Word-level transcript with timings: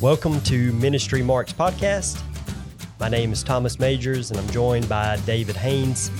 Welcome 0.00 0.40
to 0.42 0.72
Ministry 0.74 1.22
Marks 1.22 1.52
Podcast. 1.52 2.22
My 3.00 3.08
name 3.08 3.32
is 3.32 3.42
Thomas 3.42 3.80
Majors, 3.80 4.30
and 4.30 4.38
I'm 4.38 4.48
joined 4.50 4.88
by 4.88 5.16
David 5.26 5.56
Haynes. 5.56 6.12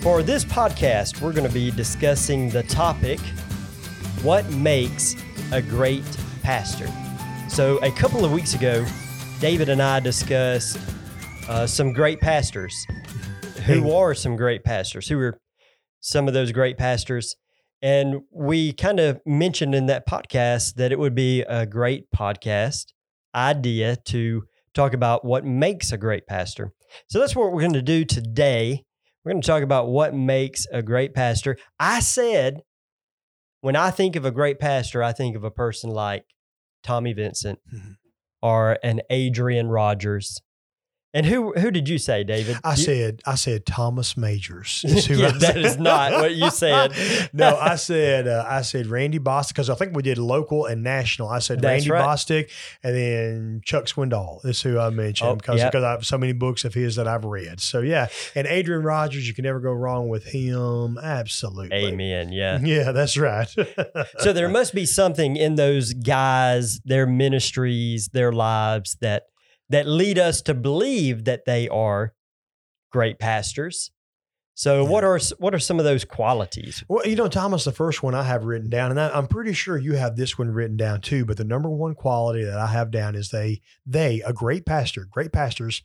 For 0.00 0.22
this 0.22 0.46
podcast, 0.46 1.20
we're 1.20 1.34
going 1.34 1.46
to 1.46 1.52
be 1.52 1.70
discussing 1.70 2.48
the 2.48 2.62
topic 2.62 3.20
What 4.22 4.48
makes 4.48 5.14
a 5.52 5.60
great 5.60 6.04
pastor? 6.42 6.88
So, 7.50 7.76
a 7.82 7.90
couple 7.90 8.24
of 8.24 8.32
weeks 8.32 8.54
ago, 8.54 8.86
David 9.40 9.68
and 9.68 9.82
I 9.82 10.00
discussed 10.00 10.78
uh, 11.50 11.66
some 11.66 11.92
great 11.92 12.22
pastors. 12.22 12.86
Who 13.66 13.92
are 13.92 14.14
some 14.14 14.36
great 14.36 14.64
pastors? 14.64 15.06
Who 15.06 15.18
are 15.20 15.38
some 16.00 16.28
of 16.28 16.32
those 16.32 16.50
great 16.50 16.78
pastors? 16.78 17.36
And 17.82 18.22
we 18.30 18.72
kind 18.72 19.00
of 19.00 19.20
mentioned 19.26 19.74
in 19.74 19.86
that 19.86 20.08
podcast 20.08 20.74
that 20.74 20.92
it 20.92 20.98
would 20.98 21.14
be 21.14 21.42
a 21.42 21.66
great 21.66 22.10
podcast 22.10 22.86
idea 23.34 23.96
to 24.06 24.44
talk 24.74 24.94
about 24.94 25.24
what 25.24 25.44
makes 25.44 25.92
a 25.92 25.98
great 25.98 26.26
pastor. 26.26 26.72
So 27.08 27.18
that's 27.18 27.36
what 27.36 27.52
we're 27.52 27.60
going 27.60 27.72
to 27.74 27.82
do 27.82 28.04
today. 28.04 28.84
We're 29.24 29.32
going 29.32 29.42
to 29.42 29.46
talk 29.46 29.62
about 29.62 29.88
what 29.88 30.14
makes 30.14 30.66
a 30.72 30.82
great 30.82 31.14
pastor. 31.14 31.56
I 31.78 32.00
said, 32.00 32.62
when 33.60 33.76
I 33.76 33.90
think 33.90 34.16
of 34.16 34.24
a 34.24 34.30
great 34.30 34.58
pastor, 34.58 35.02
I 35.02 35.12
think 35.12 35.36
of 35.36 35.44
a 35.44 35.50
person 35.50 35.90
like 35.90 36.24
Tommy 36.82 37.12
Vincent 37.12 37.58
mm-hmm. 37.74 37.92
or 38.42 38.78
an 38.82 39.00
Adrian 39.10 39.68
Rogers 39.68 40.40
and 41.16 41.24
who 41.24 41.52
who 41.52 41.70
did 41.70 41.88
you 41.88 41.96
say, 41.96 42.24
David? 42.24 42.58
I 42.62 42.72
you, 42.72 42.76
said 42.76 43.22
I 43.24 43.36
said 43.36 43.64
Thomas 43.64 44.18
Majors. 44.18 44.82
Is 44.84 45.08
yeah, 45.08 45.30
that 45.30 45.56
is 45.56 45.78
not 45.78 46.12
what 46.12 46.34
you 46.34 46.50
said. 46.50 46.92
no, 47.32 47.56
I 47.56 47.76
said 47.76 48.28
uh, 48.28 48.44
I 48.46 48.60
said 48.60 48.86
Randy 48.86 49.18
Bostic 49.18 49.48
because 49.48 49.70
I 49.70 49.76
think 49.76 49.96
we 49.96 50.02
did 50.02 50.18
local 50.18 50.66
and 50.66 50.82
national. 50.82 51.28
I 51.28 51.38
said 51.38 51.62
That's 51.62 51.86
Randy 51.86 51.90
right. 51.90 52.04
Bostic 52.04 52.50
and 52.82 52.94
then 52.94 53.62
Chuck 53.64 53.86
Swindoll 53.86 54.44
is 54.44 54.60
who 54.60 54.78
I 54.78 54.90
mentioned 54.90 55.38
because 55.38 55.54
oh, 55.54 55.64
yep. 55.64 55.72
because 55.72 55.84
I 55.84 55.92
have 55.92 56.04
so 56.04 56.18
many 56.18 56.34
books 56.34 56.66
of 56.66 56.74
his 56.74 56.96
that 56.96 57.08
I've 57.08 57.24
read. 57.24 57.60
So 57.60 57.80
yeah, 57.80 58.08
and 58.34 58.46
Adrian 58.46 58.82
Rogers, 58.82 59.26
you 59.26 59.32
can 59.32 59.44
never 59.44 59.60
go 59.60 59.72
wrong 59.72 60.10
with 60.10 60.26
him. 60.26 60.98
Absolutely. 60.98 61.76
Amen. 61.76 62.30
Yeah. 62.32 62.60
Yeah, 62.66 62.90
that's 62.90 63.16
right. 63.16 63.48
so 64.18 64.32
there 64.32 64.48
must 64.48 64.74
be 64.74 64.86
something 64.86 65.36
in 65.36 65.54
those 65.54 65.92
guys, 65.92 66.80
their 66.80 67.06
ministries, 67.06 68.08
their 68.08 68.32
lives 68.32 68.96
that 69.00 69.28
that 69.70 69.86
lead 69.86 70.18
us 70.18 70.42
to 70.42 70.54
believe 70.54 71.24
that 71.24 71.44
they 71.44 71.68
are 71.68 72.14
great 72.90 73.18
pastors. 73.18 73.90
So 74.54 74.84
yeah. 74.84 74.88
what 74.88 75.04
are 75.04 75.20
what 75.38 75.54
are 75.54 75.58
some 75.58 75.78
of 75.78 75.84
those 75.84 76.04
qualities? 76.04 76.82
Well, 76.88 77.06
you 77.06 77.14
know, 77.14 77.28
Thomas, 77.28 77.64
the 77.64 77.72
first 77.72 78.02
one 78.02 78.14
I 78.14 78.22
have 78.22 78.44
written 78.44 78.70
down, 78.70 78.90
and 78.90 78.98
I, 78.98 79.16
am 79.16 79.26
pretty 79.26 79.52
sure 79.52 79.76
you 79.76 79.94
have 79.94 80.16
this 80.16 80.38
one 80.38 80.50
written 80.50 80.78
down 80.78 81.02
too. 81.02 81.26
But 81.26 81.36
the 81.36 81.44
number 81.44 81.68
one 81.68 81.94
quality 81.94 82.42
that 82.44 82.58
I 82.58 82.68
have 82.68 82.90
down 82.90 83.14
is 83.14 83.28
they 83.28 83.60
they 83.84 84.22
a 84.22 84.32
great 84.32 84.64
pastor, 84.64 85.06
great 85.10 85.30
pastors 85.30 85.82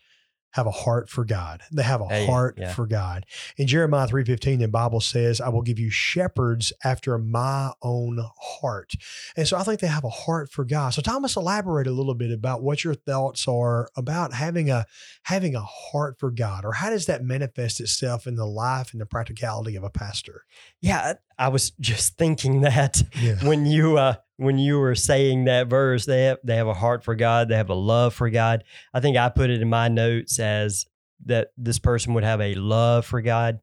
have 0.51 0.67
a 0.67 0.71
heart 0.71 1.09
for 1.09 1.23
God. 1.23 1.61
They 1.71 1.83
have 1.83 2.01
a 2.01 2.07
hey, 2.07 2.25
heart 2.25 2.57
yeah. 2.57 2.73
for 2.73 2.85
God. 2.85 3.25
In 3.57 3.67
Jeremiah 3.67 4.07
3:15, 4.07 4.59
the 4.59 4.67
Bible 4.67 4.99
says, 4.99 5.39
I 5.39 5.49
will 5.49 5.61
give 5.61 5.79
you 5.79 5.89
shepherds 5.89 6.73
after 6.83 7.17
my 7.17 7.71
own 7.81 8.19
heart. 8.39 8.93
And 9.35 9.47
so 9.47 9.57
I 9.57 9.63
think 9.63 9.79
they 9.79 9.87
have 9.87 10.03
a 10.03 10.09
heart 10.09 10.51
for 10.51 10.65
God. 10.65 10.93
So 10.93 11.01
Thomas, 11.01 11.35
elaborate 11.35 11.87
a 11.87 11.91
little 11.91 12.15
bit 12.15 12.31
about 12.31 12.61
what 12.63 12.83
your 12.83 12.93
thoughts 12.93 13.47
are 13.47 13.89
about 13.95 14.33
having 14.33 14.69
a 14.69 14.85
having 15.23 15.55
a 15.55 15.61
heart 15.61 16.19
for 16.19 16.31
God, 16.31 16.65
or 16.65 16.73
how 16.73 16.89
does 16.89 17.05
that 17.05 17.23
manifest 17.23 17.79
itself 17.79 18.27
in 18.27 18.35
the 18.35 18.45
life 18.45 18.91
and 18.91 19.01
the 19.01 19.05
practicality 19.05 19.75
of 19.75 19.83
a 19.83 19.89
pastor? 19.89 20.43
Yeah, 20.81 21.13
I 21.37 21.47
was 21.47 21.71
just 21.79 22.17
thinking 22.17 22.61
that 22.61 23.01
yeah. 23.19 23.35
when 23.43 23.65
you 23.65 23.97
uh, 23.97 24.15
when 24.41 24.57
you 24.57 24.79
were 24.79 24.95
saying 24.95 25.43
that 25.43 25.67
verse, 25.67 26.07
they 26.07 26.23
have 26.23 26.39
they 26.43 26.55
have 26.55 26.67
a 26.67 26.73
heart 26.73 27.03
for 27.03 27.13
God, 27.13 27.47
they 27.47 27.55
have 27.55 27.69
a 27.69 27.75
love 27.75 28.15
for 28.15 28.27
God. 28.31 28.63
I 28.91 28.99
think 28.99 29.15
I 29.15 29.29
put 29.29 29.51
it 29.51 29.61
in 29.61 29.69
my 29.69 29.87
notes 29.87 30.39
as 30.39 30.87
that 31.27 31.49
this 31.57 31.77
person 31.77 32.15
would 32.15 32.23
have 32.23 32.41
a 32.41 32.55
love 32.55 33.05
for 33.05 33.21
God. 33.21 33.59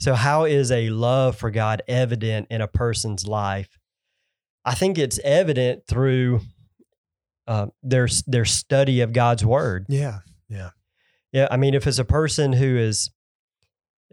So 0.00 0.14
how 0.14 0.44
is 0.44 0.72
a 0.72 0.90
love 0.90 1.36
for 1.36 1.52
God 1.52 1.82
evident 1.86 2.48
in 2.50 2.60
a 2.60 2.66
person's 2.66 3.28
life? 3.28 3.78
I 4.64 4.74
think 4.74 4.98
it's 4.98 5.20
evident 5.22 5.86
through 5.86 6.40
uh, 7.46 7.68
their 7.84 8.08
their 8.26 8.44
study 8.44 9.00
of 9.02 9.12
God's 9.12 9.44
word. 9.44 9.86
Yeah, 9.88 10.18
yeah, 10.48 10.70
yeah. 11.32 11.46
I 11.48 11.56
mean, 11.56 11.74
if 11.74 11.86
it's 11.86 12.00
a 12.00 12.04
person 12.04 12.54
who 12.54 12.76
is 12.76 13.12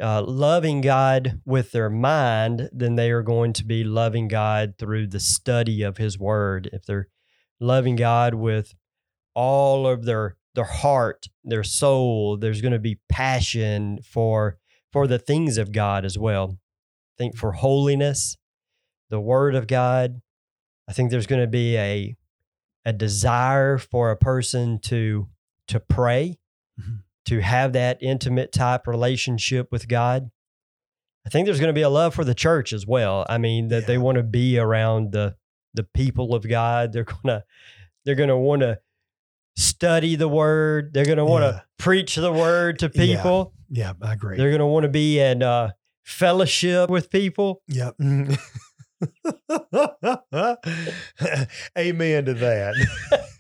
uh, 0.02 0.24
loving 0.24 0.82
God 0.82 1.42
with 1.46 1.72
their 1.72 1.90
mind, 1.90 2.70
then 2.74 2.96
they 2.96 3.12
are 3.12 3.22
going 3.22 3.54
to 3.54 3.66
be 3.66 3.84
loving 3.84 4.28
God 4.28 4.76
through 4.78 5.08
the 5.08 5.20
study 5.20 5.84
of 5.84 5.98
His 5.98 6.20
Word. 6.20 6.70
If 6.74 6.86
they're 6.86 7.08
loving 7.60 7.96
God 7.96 8.34
with 8.34 8.74
all 9.34 9.88
of 9.88 10.06
their 10.06 10.36
their 10.54 10.66
heart, 10.66 11.28
their 11.44 11.64
soul, 11.64 12.38
there's 12.38 12.62
going 12.62 12.74
to 12.74 12.80
be 12.80 13.00
passion 13.10 14.00
for 14.04 14.58
for 14.92 15.08
the 15.08 15.20
things 15.20 15.58
of 15.58 15.72
God 15.72 16.06
as 16.06 16.18
well. 16.18 16.58
I 16.58 17.16
think 17.18 17.38
for 17.38 17.54
holiness, 17.54 18.38
the 19.10 19.22
Word 19.22 19.56
of 19.56 19.68
God. 19.68 20.22
I 20.88 20.94
think 20.94 21.10
there's 21.10 21.28
going 21.28 21.42
to 21.42 21.48
be 21.48 21.78
a 21.78 22.16
a 22.84 22.94
desire 22.94 23.78
for 23.78 24.12
a 24.12 24.18
person 24.18 24.80
to 24.84 25.30
to 25.68 25.80
pray. 25.80 26.38
Mm-hmm 26.80 27.05
to 27.26 27.40
have 27.40 27.74
that 27.74 27.98
intimate 28.02 28.52
type 28.52 28.88
relationship 28.88 29.72
with 29.72 29.88
God. 29.88 30.30
I 31.26 31.30
think 31.30 31.46
there's 31.46 31.60
going 31.60 31.70
to 31.70 31.74
be 31.74 31.82
a 31.82 31.90
love 31.90 32.14
for 32.14 32.24
the 32.24 32.36
church 32.36 32.72
as 32.72 32.86
well. 32.86 33.26
I 33.28 33.38
mean, 33.40 33.70
that 33.70 33.82
yeah. 33.82 33.88
they 33.88 33.98
want 33.98 34.18
to 34.18 34.24
be 34.24 34.60
around 34.60 35.12
the 35.12 35.36
the 35.74 35.84
people 35.84 36.34
of 36.34 36.48
God. 36.48 36.94
They're 36.94 37.04
gonna 37.04 37.44
they're 38.06 38.16
gonna 38.16 38.40
want 38.40 38.62
to 38.62 38.80
study 39.58 40.16
the 40.16 40.28
word. 40.28 40.94
They're 40.94 41.06
gonna 41.06 41.26
want 41.26 41.44
to 41.44 41.52
yeah. 41.56 41.62
preach 41.78 42.16
the 42.16 42.32
word 42.32 42.80
to 42.80 42.90
people. 42.90 43.54
Yeah, 43.70 43.94
yeah 44.00 44.08
I 44.08 44.14
agree. 44.14 44.38
They're 44.38 44.52
gonna 44.52 44.68
want 44.68 44.84
to 44.84 44.90
be 44.90 45.20
in 45.20 45.44
uh, 45.44 45.72
fellowship 46.04 46.90
with 46.90 47.10
people. 47.10 47.62
Yep. 47.68 47.96
Amen 51.78 52.26
to 52.26 52.34
that. 52.34 53.28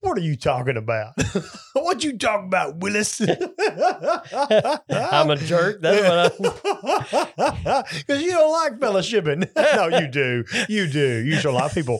What 0.00 0.16
are 0.16 0.20
you 0.20 0.36
talking 0.36 0.76
about? 0.76 1.14
what 1.72 2.04
you 2.04 2.16
talking 2.16 2.46
about, 2.46 2.76
Willis? 2.76 3.20
I'm 4.88 5.30
a 5.30 5.36
jerk. 5.36 5.80
That's 5.80 6.38
what 6.40 6.56
I. 6.56 7.84
Because 7.98 8.22
you 8.22 8.30
don't 8.30 8.52
like 8.52 8.78
fellowshipping. 8.78 9.48
no, 9.56 9.98
you 9.98 10.06
do. 10.06 10.44
You 10.68 10.86
do. 10.86 11.24
You 11.24 11.36
show 11.36 11.50
a 11.50 11.52
lot 11.52 11.64
of 11.64 11.74
people. 11.74 11.98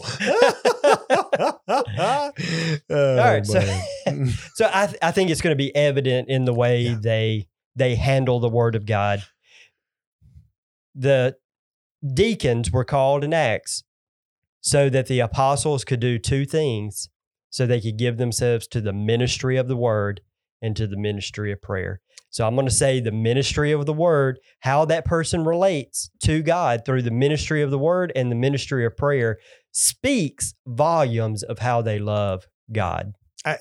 oh, 1.68 2.32
All 2.90 3.16
right. 3.16 3.44
So, 3.44 3.60
so 4.54 4.70
I, 4.72 4.86
th- 4.86 4.98
I 5.02 5.10
think 5.10 5.30
it's 5.30 5.40
going 5.40 5.52
to 5.52 5.56
be 5.56 5.74
evident 5.74 6.28
in 6.28 6.44
the 6.44 6.54
way 6.54 6.82
yeah. 6.82 6.98
they 7.00 7.48
they 7.74 7.96
handle 7.96 8.38
the 8.38 8.48
Word 8.48 8.76
of 8.76 8.86
God. 8.86 9.24
The 10.94 11.36
deacons 12.12 12.70
were 12.70 12.84
called 12.84 13.24
in 13.24 13.32
Acts 13.34 13.82
so 14.60 14.88
that 14.88 15.08
the 15.08 15.20
apostles 15.20 15.84
could 15.84 16.00
do 16.00 16.18
two 16.18 16.44
things 16.44 17.08
so 17.54 17.68
they 17.68 17.80
could 17.80 17.96
give 17.96 18.16
themselves 18.16 18.66
to 18.66 18.80
the 18.80 18.92
ministry 18.92 19.56
of 19.56 19.68
the 19.68 19.76
word 19.76 20.20
and 20.60 20.74
to 20.76 20.88
the 20.88 20.96
ministry 20.96 21.52
of 21.52 21.62
prayer. 21.62 22.00
So 22.28 22.44
I'm 22.44 22.56
going 22.56 22.66
to 22.66 22.74
say 22.74 22.98
the 22.98 23.12
ministry 23.12 23.70
of 23.70 23.86
the 23.86 23.92
word, 23.92 24.40
how 24.58 24.84
that 24.86 25.04
person 25.04 25.44
relates 25.44 26.10
to 26.24 26.42
God 26.42 26.84
through 26.84 27.02
the 27.02 27.12
ministry 27.12 27.62
of 27.62 27.70
the 27.70 27.78
word 27.78 28.10
and 28.16 28.28
the 28.28 28.34
ministry 28.34 28.84
of 28.84 28.96
prayer 28.96 29.38
speaks 29.70 30.54
volumes 30.66 31.44
of 31.44 31.60
how 31.60 31.80
they 31.80 32.00
love 32.00 32.48
God. 32.72 33.12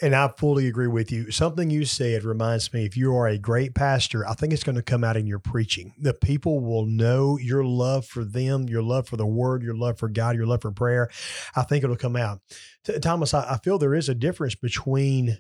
And 0.02 0.16
I 0.16 0.30
fully 0.30 0.68
agree 0.68 0.88
with 0.88 1.12
you. 1.12 1.30
Something 1.30 1.70
you 1.70 1.84
said 1.84 2.24
reminds 2.24 2.74
me 2.74 2.86
if 2.86 2.96
you 2.96 3.14
are 3.16 3.28
a 3.28 3.38
great 3.38 3.76
pastor, 3.76 4.26
I 4.26 4.34
think 4.34 4.54
it's 4.54 4.64
going 4.64 4.78
to 4.78 4.82
come 4.82 5.04
out 5.04 5.18
in 5.18 5.28
your 5.28 5.40
preaching. 5.40 5.94
The 6.00 6.14
people 6.14 6.62
will 6.62 6.86
know 6.86 7.38
your 7.38 7.66
love 7.66 8.06
for 8.06 8.24
them, 8.24 8.70
your 8.70 8.82
love 8.82 9.08
for 9.10 9.18
the 9.18 9.26
word, 9.28 9.62
your 9.62 9.76
love 9.76 10.00
for 10.00 10.08
God, 10.08 10.38
your 10.38 10.46
love 10.46 10.62
for 10.62 10.72
prayer. 10.72 11.10
I 11.56 11.64
think 11.64 11.84
it'll 11.84 11.98
come 11.98 12.16
out. 12.16 12.40
Thomas, 13.02 13.34
I 13.34 13.58
feel 13.64 13.78
there 13.78 13.96
is 13.96 14.10
a 14.10 14.16
difference 14.16 14.56
between 14.56 15.40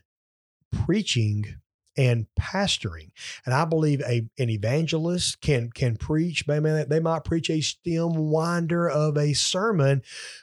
preaching 0.72 1.58
and 1.98 2.28
pastoring. 2.40 3.12
And 3.46 3.54
I 3.54 3.66
believe 3.66 4.02
a 4.02 4.28
an 4.38 4.50
evangelist 4.50 5.42
can 5.42 5.70
can 5.72 5.98
preach. 5.98 6.48
Man, 6.48 6.88
they 6.90 7.00
might 7.00 7.24
preach 7.24 7.50
a 7.50 7.62
stem 7.62 8.16
winder 8.16 8.90
of 8.90 9.18
a 9.18 9.34
sermon, 9.34 10.02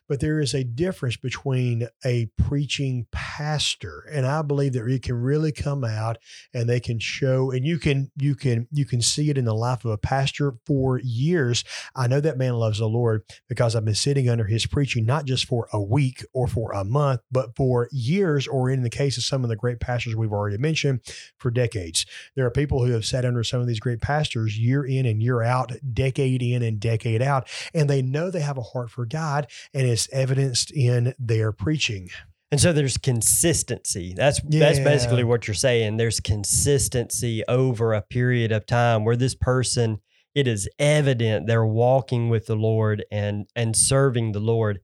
but 0.08 0.20
there 0.20 0.41
is 0.41 0.55
a 0.55 0.64
difference 0.64 1.17
between 1.17 1.88
a 2.05 2.26
preaching 2.37 3.06
pastor. 3.12 4.05
And 4.11 4.26
I 4.26 4.43
believe 4.43 4.73
that 4.75 4.87
it 4.87 5.02
can 5.02 5.17
really 5.17 5.52
come 5.52 5.85
out 5.85 6.19
and 6.55 6.69
they 6.69 6.81
can 6.81 6.99
show 6.99 7.50
and 7.50 7.64
you 7.64 7.79
can 7.79 8.11
you 8.17 8.35
can 8.35 8.69
you 8.70 8.85
can 8.85 9.02
see 9.02 9.31
it 9.31 9.38
in 9.38 9.44
the 9.44 9.55
life 9.55 9.85
of 9.85 9.91
a 9.91 9.99
pastor 9.99 10.55
for 10.67 10.99
years. 10.99 11.64
I 11.94 12.06
know 12.06 12.20
that 12.20 12.38
man 12.38 12.55
loves 12.55 12.79
the 12.79 12.88
Lord 12.88 13.23
because 13.49 13.75
I've 13.75 13.85
been 13.85 13.94
sitting 13.94 14.29
under 14.29 14.44
his 14.44 14.67
preaching 14.67 15.05
not 15.05 15.25
just 15.25 15.47
for 15.47 15.69
a 15.73 15.81
week 15.81 16.25
or 16.32 16.47
for 16.47 16.73
a 16.73 16.85
month, 16.85 17.20
but 17.31 17.56
for 17.56 17.88
years, 17.93 18.47
or 18.47 18.70
in 18.70 18.82
the 18.82 18.91
case 18.91 19.17
of 19.17 19.25
some 19.25 19.43
of 19.44 19.50
the 19.50 19.56
great 19.56 19.81
pastors 19.81 20.17
we've 20.17 20.32
already 20.32 20.58
mentioned, 20.58 21.00
for 21.40 21.50
decades. 21.50 22.06
There 22.37 22.46
are 22.46 22.50
people 22.50 22.84
who 22.84 22.92
have 22.92 23.04
sat 23.04 23.25
under 23.25 23.42
some 23.42 23.60
of 23.60 23.66
these 23.66 23.81
great 23.81 24.00
pastors 24.00 24.58
year 24.58 24.84
in 24.84 25.06
and 25.06 25.22
year 25.22 25.42
out, 25.42 25.72
decade 25.92 26.42
in 26.42 26.62
and 26.62 26.78
decade 26.78 27.22
out, 27.22 27.48
and 27.75 27.88
they 27.88 28.02
know 28.02 28.31
they 28.31 28.40
have 28.40 28.58
a 28.58 28.62
heart 28.62 28.90
for 28.90 29.06
God, 29.06 29.46
and 29.75 29.87
it's 29.87 30.08
evidenced 30.12 30.70
in 30.70 31.14
their 31.19 31.52
preaching. 31.52 32.10
And 32.52 32.60
so 32.60 32.72
there's 32.72 32.98
consistency. 32.98 34.12
That's 34.16 34.40
that's 34.42 34.78
basically 34.81 35.22
what 35.25 35.46
you're 35.46 35.54
saying. 35.54 35.96
There's 35.96 36.19
consistency 36.20 37.44
over 37.46 37.94
a 37.94 38.02
period 38.02 38.52
of 38.52 38.66
time 38.66 39.04
where 39.04 39.16
this 39.16 39.34
person 39.34 40.00
it 40.34 40.46
is 40.46 40.69
evident 40.78 41.46
they're 41.46 41.66
walking 41.66 42.28
with 42.28 42.46
the 42.46 42.56
Lord 42.56 43.04
and 43.10 43.46
and 43.56 43.76
serving 43.76 44.32
the 44.32 44.40
Lord. 44.40 44.81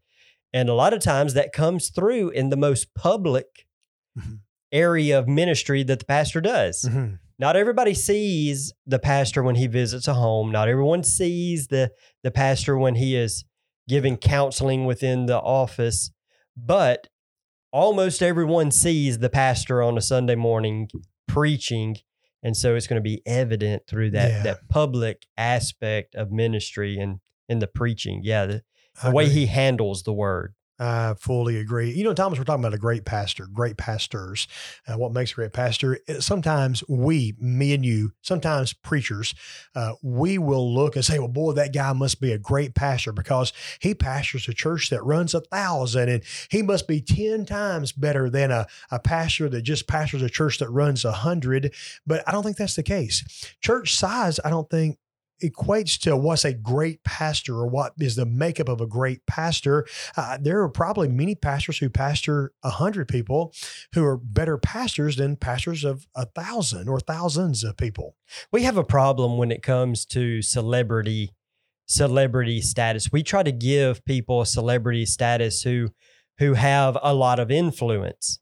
And 0.52 0.68
a 0.68 0.74
lot 0.74 0.92
of 0.92 1.00
times 1.00 1.34
that 1.34 1.52
comes 1.52 1.88
through 1.90 2.30
in 2.30 2.50
the 2.50 2.56
most 2.56 2.94
public 2.94 3.66
Mhm. 4.18 4.40
Area 4.72 5.18
of 5.18 5.28
ministry 5.28 5.82
that 5.84 6.00
the 6.00 6.04
pastor 6.04 6.40
does. 6.40 6.82
Mhm. 6.84 7.18
Not 7.38 7.54
everybody 7.56 7.92
sees 7.94 8.72
the 8.86 8.98
pastor 8.98 9.42
when 9.42 9.56
he 9.56 9.66
visits 9.66 10.08
a 10.08 10.14
home. 10.14 10.50
Not 10.50 10.68
everyone 10.68 11.02
sees 11.04 11.68
the 11.68 11.90
the 12.22 12.30
pastor 12.30 12.76
when 12.78 12.94
he 12.96 13.14
is 13.16 13.44
giving 13.88 14.16
counseling 14.16 14.84
within 14.86 15.26
the 15.26 15.38
office, 15.38 16.10
but 16.56 17.08
almost 17.72 18.22
everyone 18.22 18.70
sees 18.70 19.18
the 19.18 19.28
pastor 19.30 19.82
on 19.82 19.96
a 19.98 20.00
Sunday 20.00 20.34
morning 20.34 20.88
preaching, 21.28 21.96
and 22.42 22.56
so 22.56 22.74
it's 22.74 22.86
going 22.86 23.00
to 23.00 23.08
be 23.08 23.22
evident 23.26 23.82
through 23.86 24.10
that 24.12 24.30
Yeah. 24.30 24.42
that 24.42 24.68
public 24.68 25.26
aspect 25.36 26.14
of 26.14 26.30
ministry 26.32 26.98
and 26.98 27.20
in 27.48 27.58
the 27.60 27.66
preaching. 27.68 28.22
Yeah, 28.24 28.46
the, 28.46 28.62
the 29.04 29.10
way 29.10 29.28
he 29.28 29.46
handles 29.46 30.02
the 30.02 30.12
word. 30.12 30.54
I 30.78 31.14
fully 31.18 31.58
agree. 31.58 31.92
You 31.92 32.04
know, 32.04 32.12
Thomas, 32.12 32.38
we're 32.38 32.44
talking 32.44 32.62
about 32.62 32.74
a 32.74 32.78
great 32.78 33.04
pastor, 33.04 33.46
great 33.52 33.76
pastors. 33.78 34.46
Uh, 34.86 34.98
what 34.98 35.12
makes 35.12 35.32
a 35.32 35.34
great 35.34 35.52
pastor? 35.52 35.98
Uh, 36.08 36.20
Sometimes 36.20 36.84
we, 36.88 37.34
me 37.38 37.72
and 37.72 37.84
you, 37.84 38.12
sometimes 38.20 38.72
preachers, 38.74 39.34
uh, 39.74 39.92
we 40.02 40.36
will 40.38 40.74
look 40.74 40.96
and 40.96 41.04
say, 41.04 41.18
well, 41.18 41.28
boy, 41.28 41.52
that 41.52 41.72
guy 41.72 41.92
must 41.92 42.20
be 42.20 42.32
a 42.32 42.38
great 42.38 42.74
pastor 42.74 43.12
because 43.12 43.52
he 43.80 43.94
pastors 43.94 44.48
a 44.48 44.54
church 44.54 44.90
that 44.90 45.02
runs 45.02 45.34
a 45.34 45.40
thousand 45.40 46.08
and 46.08 46.22
he 46.50 46.62
must 46.62 46.86
be 46.86 47.00
10 47.00 47.46
times 47.46 47.92
better 47.92 48.28
than 48.28 48.50
a, 48.50 48.66
a 48.90 48.98
pastor 48.98 49.48
that 49.48 49.62
just 49.62 49.88
pastors 49.88 50.22
a 50.22 50.28
church 50.28 50.58
that 50.58 50.68
runs 50.68 51.04
a 51.04 51.12
hundred. 51.12 51.72
But 52.06 52.22
I 52.28 52.32
don't 52.32 52.42
think 52.42 52.56
that's 52.56 52.76
the 52.76 52.82
case. 52.82 53.54
Church 53.62 53.94
size, 53.94 54.38
I 54.44 54.50
don't 54.50 54.68
think 54.68 54.98
equates 55.42 55.98
to 56.00 56.16
what's 56.16 56.44
a 56.44 56.52
great 56.52 57.02
pastor 57.04 57.56
or 57.56 57.66
what 57.66 57.92
is 57.98 58.16
the 58.16 58.26
makeup 58.26 58.68
of 58.68 58.80
a 58.80 58.86
great 58.86 59.24
pastor. 59.26 59.86
Uh, 60.16 60.38
there 60.40 60.62
are 60.62 60.68
probably 60.68 61.08
many 61.08 61.34
pastors 61.34 61.78
who 61.78 61.90
pastor 61.90 62.52
a 62.62 62.70
hundred 62.70 63.08
people 63.08 63.52
who 63.92 64.04
are 64.04 64.16
better 64.16 64.56
pastors 64.58 65.16
than 65.16 65.36
pastors 65.36 65.84
of 65.84 66.06
a 66.14 66.26
thousand 66.26 66.88
or 66.88 67.00
thousands 67.00 67.64
of 67.64 67.76
people. 67.76 68.16
we 68.52 68.62
have 68.62 68.76
a 68.76 68.84
problem 68.84 69.36
when 69.38 69.50
it 69.50 69.62
comes 69.62 70.04
to 70.06 70.42
celebrity 70.42 71.32
celebrity 71.88 72.60
status. 72.60 73.12
We 73.12 73.22
try 73.22 73.44
to 73.44 73.52
give 73.52 74.04
people 74.04 74.44
celebrity 74.44 75.06
status 75.06 75.62
who 75.62 75.90
who 76.38 76.54
have 76.54 76.98
a 77.02 77.14
lot 77.14 77.38
of 77.38 77.50
influence. 77.50 78.40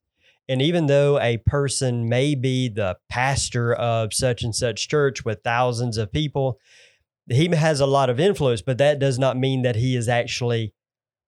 And 0.48 0.60
even 0.60 0.86
though 0.86 1.18
a 1.20 1.38
person 1.38 2.08
may 2.08 2.34
be 2.34 2.68
the 2.68 2.96
pastor 3.08 3.72
of 3.72 4.12
such 4.12 4.42
and 4.42 4.54
such 4.54 4.88
church 4.88 5.24
with 5.24 5.42
thousands 5.42 5.96
of 5.96 6.12
people, 6.12 6.58
he 7.28 7.48
has 7.48 7.80
a 7.80 7.86
lot 7.86 8.10
of 8.10 8.20
influence, 8.20 8.62
but 8.62 8.78
that 8.78 8.98
does 8.98 9.18
not 9.18 9.36
mean 9.36 9.62
that 9.62 9.76
he 9.76 9.96
is 9.96 10.08
actually 10.08 10.74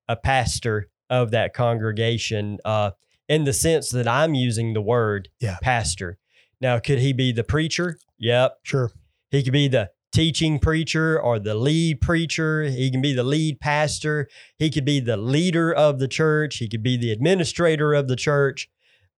a 0.08 0.16
pastor 0.16 0.88
of 1.08 1.30
that 1.30 1.54
congregation 1.54 2.58
uh, 2.64 2.90
in 3.28 3.44
the 3.44 3.52
sense 3.52 3.90
that 3.90 4.06
I'm 4.08 4.34
using 4.34 4.72
the 4.72 4.80
word 4.82 5.28
Yeah. 5.40 5.56
pastor. 5.62 6.18
Now, 6.60 6.78
could 6.78 6.98
he 6.98 7.12
be 7.12 7.32
the 7.32 7.44
preacher? 7.44 7.98
Yep. 8.18 8.58
Sure. 8.62 8.90
He 9.30 9.42
could 9.42 9.52
be 9.52 9.68
the 9.68 9.90
teaching 10.12 10.58
preacher 10.58 11.20
or 11.20 11.38
the 11.38 11.54
lead 11.54 12.00
preacher. 12.00 12.64
He 12.64 12.90
can 12.90 13.02
be 13.02 13.12
the 13.12 13.24
lead 13.24 13.60
pastor. 13.60 14.28
He 14.58 14.70
could 14.70 14.84
be 14.84 15.00
the 15.00 15.16
leader 15.16 15.72
of 15.72 15.98
the 15.98 16.08
church. 16.08 16.56
He 16.56 16.68
could 16.68 16.82
be 16.82 16.96
the 16.96 17.10
administrator 17.12 17.92
of 17.92 18.08
the 18.08 18.16
church. 18.16 18.68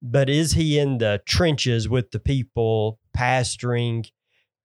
But 0.02 0.28
is 0.30 0.52
he 0.52 0.78
in 0.78 0.98
the 0.98 1.20
trenches 1.26 1.88
with 1.88 2.10
the 2.12 2.18
people, 2.20 2.98
pastoring, 3.16 4.10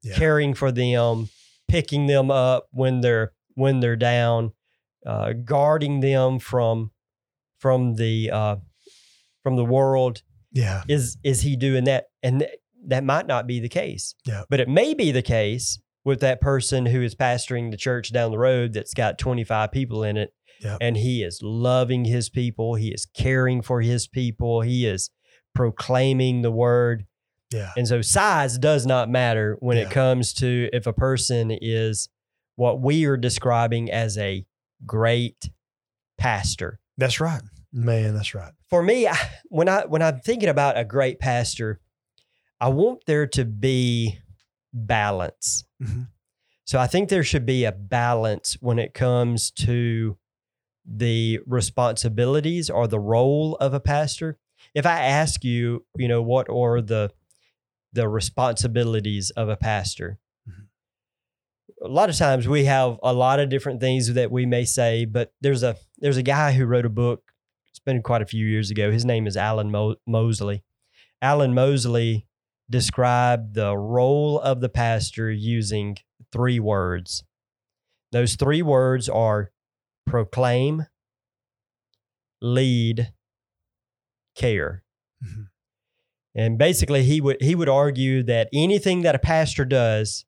Yeah. 0.02 0.16
caring 0.16 0.54
for 0.54 0.72
them, 0.72 1.30
picking 1.74 2.06
them 2.06 2.30
up 2.30 2.68
when 2.72 3.02
they're 3.02 3.34
when 3.56 3.80
they're 3.80 3.96
down, 3.96 4.52
uh, 5.08 5.34
guarding 5.34 6.00
them 6.02 6.38
from 6.40 6.92
from 7.60 7.96
the 7.96 8.30
uh, 8.32 8.56
from 9.42 9.56
the 9.56 9.66
world? 9.66 10.22
Yeah. 10.56 10.84
is 10.88 11.18
is 11.24 11.42
he 11.42 11.56
doing 11.56 11.86
that 11.86 12.06
and 12.22 12.42
th- 12.42 12.52
that 12.86 13.04
might 13.04 13.26
not 13.26 13.48
be 13.48 13.60
the 13.60 13.70
case 13.70 14.14
Yeah. 14.24 14.44
but 14.52 14.60
it 14.60 14.70
may 14.70 14.94
be 14.94 15.12
the 15.12 15.24
case 15.24 15.80
with 16.06 16.20
that 16.20 16.42
person 16.42 16.86
who 16.86 17.02
is 17.02 17.16
pastoring 17.16 17.72
the 17.72 17.78
church 17.78 18.14
down 18.14 18.30
the 18.30 18.38
road 18.38 18.74
that's 18.74 18.94
got 18.94 19.18
25 19.18 19.72
people 19.72 20.04
in 20.04 20.16
it 20.16 20.32
Yeah. 20.62 20.78
and 20.80 20.96
he 20.98 21.24
is 21.24 21.40
loving 21.42 22.06
his 22.06 22.30
people 22.30 22.76
he 22.76 22.90
is 22.90 23.08
caring 23.18 23.64
for 23.64 23.82
his 23.82 24.08
people 24.08 24.62
he 24.62 24.86
is 24.86 25.10
proclaiming 25.56 26.44
the 26.44 26.52
word 26.52 27.06
Yeah. 27.54 27.72
and 27.78 27.88
so 27.88 28.02
size 28.02 28.58
does 28.58 28.86
not 28.86 29.10
matter 29.10 29.56
when 29.60 29.78
Yeah. 29.78 29.84
it 29.84 29.92
comes 29.92 30.34
to 30.36 30.70
if 30.74 30.88
a 30.88 30.94
person 30.94 31.52
is 31.52 32.10
what 32.56 32.82
we 32.82 33.06
are 33.06 33.18
describing 33.18 33.90
as 33.92 34.18
a 34.18 34.46
great 34.86 35.50
pastor 36.18 36.80
That's 36.98 37.20
right. 37.20 37.42
Man, 37.72 38.14
that's 38.14 38.36
right. 38.36 38.54
for 38.70 38.84
me, 38.84 39.08
I- 39.08 39.18
when 39.50 39.68
I 39.70 39.86
when 39.86 40.02
I'm 40.02 40.20
thinking 40.20 40.50
about 40.50 40.78
a 40.78 40.84
great 40.86 41.20
pastor, 41.20 41.80
I 42.62 42.70
want 42.70 43.04
there 43.08 43.26
to 43.28 43.46
be 43.46 44.20
balance. 44.74 45.66
Mhm. 45.82 46.08
So 46.66 46.80
I 46.80 46.88
think 46.88 47.10
there 47.10 47.24
should 47.24 47.46
be 47.46 47.66
a 47.66 47.72
balance 47.72 48.58
when 48.62 48.80
it 48.80 48.94
comes 48.94 49.52
to 49.52 50.18
the 50.86 51.40
responsibilities 51.46 52.70
or 52.70 52.88
the 52.88 53.00
role 53.00 53.56
of 53.58 53.74
a 53.74 53.80
pastor. 53.80 54.38
If 54.74 54.86
I 54.86 55.00
ask 55.02 55.44
you, 55.44 55.86
you 55.98 56.08
know, 56.08 56.22
what 56.22 56.50
are 56.50 56.82
the 56.82 57.12
the 57.94 58.10
responsibilities 58.10 59.30
of 59.32 59.50
a 59.50 59.56
pastor? 59.56 60.20
Mhm. 60.50 60.68
A 61.84 61.88
lot 61.88 62.10
of 62.10 62.18
times 62.18 62.48
we 62.48 62.66
have 62.66 62.98
a 63.04 63.14
lot 63.14 63.40
of 63.40 63.50
different 63.50 63.80
things 63.80 64.14
that 64.14 64.32
we 64.32 64.46
may 64.46 64.66
say, 64.66 65.06
but 65.06 65.34
there's 65.42 65.64
a 65.64 65.78
there's 66.00 66.18
a 66.18 66.24
guy 66.24 66.52
who 66.54 66.66
wrote 66.66 66.86
a 66.86 66.90
book. 66.90 67.32
It's 67.70 67.80
been 67.80 68.02
quite 68.02 68.22
a 68.22 68.26
few 68.26 68.46
years 68.46 68.70
ago. 68.72 68.92
His 68.92 69.06
name 69.06 69.26
is 69.28 69.38
Alan 69.38 69.72
Mo- 69.72 69.96
Mosley. 70.06 70.64
Alan 71.22 71.54
Mosley 71.54 72.28
described 72.70 73.54
the 73.56 73.78
role 73.78 74.40
of 74.40 74.60
the 74.62 74.70
pastor 74.70 75.32
using 75.32 75.98
three 76.32 76.60
words. 76.60 77.24
Those 78.12 78.36
three 78.36 78.62
words 78.62 79.10
are 79.10 79.52
proclaim, 80.06 80.86
lead, 82.42 83.14
care. 84.36 84.84
Mhm. 85.24 85.48
And 86.36 86.58
basically 86.58 87.04
he 87.04 87.22
would 87.22 87.38
he 87.42 87.54
would 87.56 87.70
argue 87.70 88.24
that 88.24 88.50
anything 88.54 89.02
that 89.04 89.16
a 89.16 89.20
pastor 89.20 89.66
does 89.66 90.26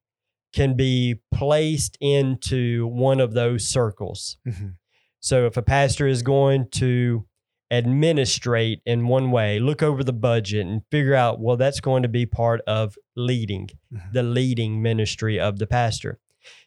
can 0.54 0.76
be 0.76 1.16
placed 1.34 1.98
into 2.00 2.88
one 2.88 3.20
of 3.20 3.34
those 3.34 3.68
circles. 3.68 4.38
Mhm. 4.48 4.76
So 5.20 5.46
if 5.48 5.58
a 5.58 5.62
pastor 5.64 6.08
is 6.08 6.22
going 6.22 6.70
to 6.74 7.26
administrate 7.72 8.80
in 8.86 9.08
one 9.08 9.32
way, 9.32 9.60
look 9.60 9.82
over 9.84 10.04
the 10.04 10.14
budget 10.14 10.66
and 10.68 10.82
figure 10.92 11.16
out, 11.16 11.40
well, 11.42 11.58
that's 11.58 11.80
going 11.80 12.04
to 12.04 12.10
be 12.10 12.26
part 12.26 12.62
of 12.68 12.96
leading, 13.16 13.70
Mhm. 13.92 14.14
the 14.14 14.24
leading 14.24 14.82
ministry 14.82 15.40
of 15.40 15.58
the 15.58 15.68
pastor. 15.68 16.20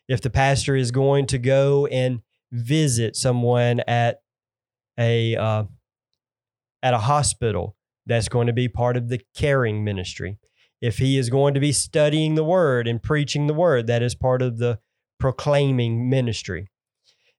If 0.09 0.21
the 0.21 0.31
pastor 0.31 0.75
is 0.75 0.91
going 0.91 1.27
to 1.27 1.39
go 1.39 1.87
and 1.87 2.21
visit 2.51 3.15
someone 3.15 3.81
at 3.87 4.21
a 4.99 5.37
uh, 5.37 5.65
at 6.83 6.95
a 6.95 6.99
hospital, 6.99 7.77
that's 8.09 8.29
going 8.29 8.47
to 8.49 8.53
be 8.53 8.69
part 8.69 8.97
of 8.97 9.09
the 9.09 9.21
caring 9.37 9.85
ministry. 9.85 10.39
If 10.81 10.99
he 10.99 11.19
is 11.19 11.29
going 11.31 11.55
to 11.55 11.61
be 11.61 11.73
studying 11.73 12.35
the 12.35 12.45
word 12.45 12.89
and 12.89 13.03
preaching 13.03 13.47
the 13.47 13.55
word, 13.55 13.87
that 13.89 14.03
is 14.03 14.15
part 14.15 14.43
of 14.43 14.59
the 14.59 14.79
proclaiming 15.19 16.09
ministry. 16.09 16.69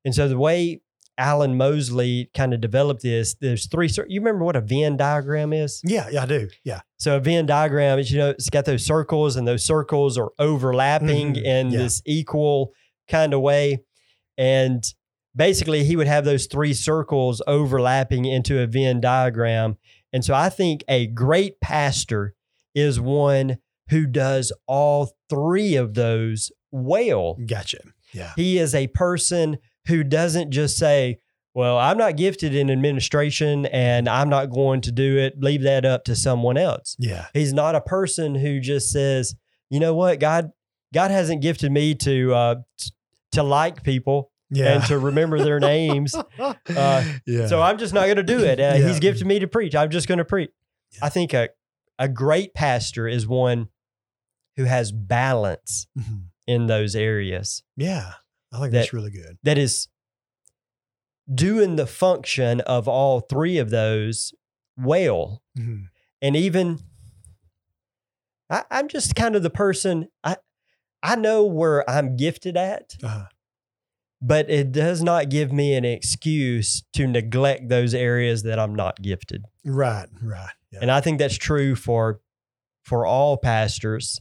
And 0.05 0.13
so 0.13 0.27
the 0.27 0.37
way 0.37 0.81
Alan 1.17 1.57
Mosley 1.57 2.29
kind 2.33 2.53
of 2.53 2.61
developed 2.61 3.01
this, 3.01 3.35
there's 3.35 3.67
three. 3.67 3.89
You 4.07 4.21
remember 4.21 4.45
what 4.45 4.55
a 4.55 4.61
Venn 4.61 4.95
diagram 4.97 5.51
is? 5.53 5.81
Yeah, 5.83 6.07
yeah, 6.11 6.23
I 6.23 6.25
do. 6.25 6.49
Yeah. 6.63 6.81
So 6.97 7.17
a 7.17 7.19
Venn 7.19 7.45
diagram 7.45 7.99
is, 7.99 8.11
you 8.11 8.17
know, 8.19 8.29
it's 8.29 8.49
got 8.49 8.65
those 8.65 8.85
circles, 8.85 9.35
and 9.35 9.47
those 9.47 9.63
circles 9.65 10.17
are 10.17 10.31
overlapping 10.39 11.33
Mhm. 11.35 11.43
in 11.43 11.71
Yeah. 11.71 11.77
this 11.79 12.01
equal 12.05 12.71
kind 13.09 13.33
of 13.33 13.41
way. 13.41 13.79
And 14.37 14.83
basically, 15.35 15.83
he 15.83 15.95
would 15.95 16.07
have 16.07 16.25
those 16.25 16.45
three 16.47 16.73
circles 16.73 17.41
overlapping 17.47 18.25
into 18.25 18.59
a 18.61 18.67
Venn 18.67 19.01
diagram. 19.01 19.77
And 20.11 20.23
so 20.25 20.33
I 20.33 20.49
think 20.49 20.83
a 20.87 21.07
great 21.07 21.59
pastor 21.61 22.33
is 22.73 22.99
one 22.99 23.57
who 23.89 24.05
does 24.05 24.51
all 24.67 25.13
three 25.29 25.75
of 25.75 25.93
those 25.93 26.51
well. 26.71 27.37
Gotcha. 27.45 27.79
Yeah. 28.13 28.33
He 28.35 28.57
is 28.57 28.73
a 28.73 28.87
person 28.87 29.57
who 29.87 30.03
doesn't 30.03 30.51
just 30.51 30.77
say, 30.77 31.19
Well, 31.53 31.77
I'm 31.77 31.97
not 31.97 32.17
gifted 32.17 32.55
in 32.55 32.69
administration 32.69 33.65
and 33.67 34.07
I'm 34.07 34.29
not 34.29 34.51
going 34.51 34.81
to 34.81 34.91
do 34.91 35.17
it. 35.17 35.39
Leave 35.39 35.63
that 35.63 35.85
up 35.85 36.03
to 36.05 36.15
someone 36.15 36.57
else. 36.57 36.95
Yeah. 36.99 37.27
He's 37.33 37.53
not 37.53 37.75
a 37.75 37.81
person 37.81 38.35
who 38.35 38.59
just 38.59 38.91
says, 38.91 39.35
You 39.69 39.79
know 39.79 39.93
what? 39.93 40.19
God, 40.19 40.51
God 40.93 41.11
hasn't 41.11 41.41
gifted 41.41 41.71
me 41.71 41.95
to, 41.95 42.33
uh, 42.33 42.55
to 43.33 43.43
like 43.43 43.83
people. 43.83 44.31
Yeah. 44.51 44.75
and 44.75 44.83
to 44.85 44.97
remember 44.97 45.37
their 45.43 45.59
names. 45.75 46.15
Uh, 46.15 46.53
yeah. 47.25 47.47
So 47.47 47.61
I'm 47.61 47.77
just 47.77 47.93
not 47.93 48.05
going 48.05 48.17
to 48.17 48.23
do 48.23 48.39
it. 48.39 48.59
Uh, 48.59 48.75
Yeah. 48.77 48.87
He's 48.87 48.99
gifted 48.99 49.27
me 49.27 49.39
to 49.39 49.47
preach. 49.47 49.75
I'm 49.75 49.89
just 49.91 50.07
going 50.07 50.17
to 50.17 50.25
preach. 50.25 50.49
Yeah. 50.93 50.99
I 51.05 51.09
think 51.09 51.33
a 51.33 51.49
a 51.99 52.07
great 52.07 52.53
pastor 52.53 53.07
is 53.07 53.27
one 53.27 53.67
who 54.55 54.63
has 54.63 54.91
balance 54.91 55.85
Mhm. 55.97 56.23
in 56.47 56.67
those 56.67 56.95
areas. 56.95 57.63
yeah. 57.77 58.13
I 58.51 58.59
think 58.59 58.71
That- 58.71 58.79
that's 58.79 58.93
really 58.93 59.11
good. 59.11 59.37
That 59.43 59.57
is 59.59 59.87
doing 61.31 61.75
the 61.75 61.85
function 61.85 62.61
of 62.61 62.87
all 62.87 63.19
three 63.19 63.59
of 63.59 63.69
those 63.69 64.33
well. 64.75 65.43
Mhm. 65.57 65.89
and 66.21 66.35
even 66.35 66.79
I, 68.49 68.63
I'm 68.71 68.87
just 68.87 69.15
kind 69.15 69.35
of 69.35 69.43
the 69.43 69.49
person 69.51 70.07
I 70.23 70.37
I 71.03 71.15
know 71.15 71.45
where 71.45 71.87
I'm 71.89 72.17
gifted 72.17 72.57
at, 72.57 72.95
Uh-huh. 73.03 73.25
But 74.21 74.49
it 74.49 74.71
does 74.71 75.01
not 75.01 75.29
give 75.29 75.51
me 75.51 75.75
an 75.75 75.85
excuse 75.85 76.83
to 76.93 77.07
neglect 77.07 77.69
those 77.69 77.93
areas 77.93 78.43
that 78.43 78.59
I'm 78.59 78.75
not 78.75 79.01
gifted. 79.01 79.45
Right. 79.65 80.07
Right. 80.21 80.49
Yeah. 80.71 80.79
And 80.81 80.91
I 80.91 81.01
think 81.01 81.19
that's 81.19 81.37
true 81.37 81.75
for 81.75 82.19
for 82.83 83.05
all 83.05 83.37
pastors. 83.37 84.19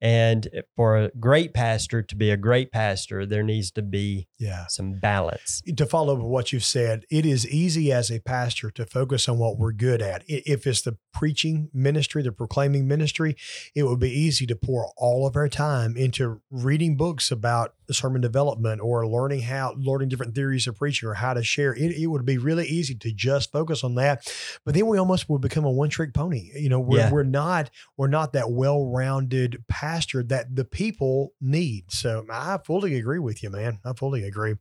And 0.00 0.48
for 0.76 0.96
a 0.96 1.10
great 1.20 1.52
pastor 1.52 2.02
to 2.02 2.16
be 2.16 2.30
a 2.30 2.36
great 2.36 2.72
pastor, 2.72 3.26
there 3.26 3.42
needs 3.42 3.70
to 3.72 3.82
be 3.82 4.28
yeah. 4.38 4.66
some 4.68 4.94
balance. 4.94 5.62
to 5.76 5.86
follow 5.86 6.16
up 6.16 6.22
what 6.22 6.52
you've 6.52 6.64
said, 6.64 7.04
it 7.10 7.26
is 7.26 7.46
easy 7.46 7.92
as 7.92 8.10
a 8.10 8.20
pastor 8.20 8.70
to 8.70 8.86
focus 8.86 9.28
on 9.28 9.38
what 9.38 9.58
we're 9.58 9.72
good 9.72 10.00
at. 10.00 10.22
If 10.26 10.66
it's 10.66 10.82
the 10.82 10.96
preaching 11.12 11.68
ministry, 11.74 12.22
the 12.22 12.32
proclaiming 12.32 12.88
ministry, 12.88 13.36
it 13.74 13.82
would 13.82 14.00
be 14.00 14.10
easy 14.10 14.46
to 14.46 14.56
pour 14.56 14.90
all 14.96 15.26
of 15.26 15.36
our 15.36 15.48
time 15.48 15.96
into 15.96 16.40
reading 16.50 16.96
books 16.96 17.30
about 17.30 17.74
sermon 17.90 18.20
development 18.20 18.80
or 18.80 19.06
learning 19.06 19.42
how, 19.42 19.74
learning 19.76 20.08
different 20.08 20.34
theories 20.34 20.66
of 20.66 20.76
preaching 20.76 21.08
or 21.08 21.14
how 21.14 21.34
to 21.34 21.42
share. 21.42 21.74
It, 21.74 21.92
it 21.92 22.06
would 22.06 22.24
be 22.24 22.38
really 22.38 22.66
easy 22.66 22.94
to 22.94 23.12
just 23.12 23.50
focus 23.52 23.82
on 23.82 23.96
that. 23.96 24.32
But 24.64 24.74
then 24.74 24.86
we 24.86 24.96
almost 24.98 25.28
would 25.28 25.40
become 25.40 25.64
a 25.64 25.70
one 25.70 25.90
trick 25.90 26.14
pony. 26.14 26.50
You 26.54 26.68
know, 26.68 26.80
we're, 26.80 26.98
Yeah. 26.98 27.10
we're 27.10 27.24
not, 27.24 27.70
we're 27.96 28.06
not 28.06 28.32
that 28.32 28.50
well 28.50 28.86
rounded 28.86 29.64
pastor 29.90 30.22
that 30.22 30.54
the 30.54 30.64
people 30.64 31.32
need. 31.40 31.90
So 31.90 32.24
I 32.30 32.58
fully 32.64 32.96
agree 32.96 33.18
with 33.18 33.42
you, 33.42 33.50
man. 33.50 33.80
I 33.84 33.92
fully 33.94 34.22
agree. 34.24 34.54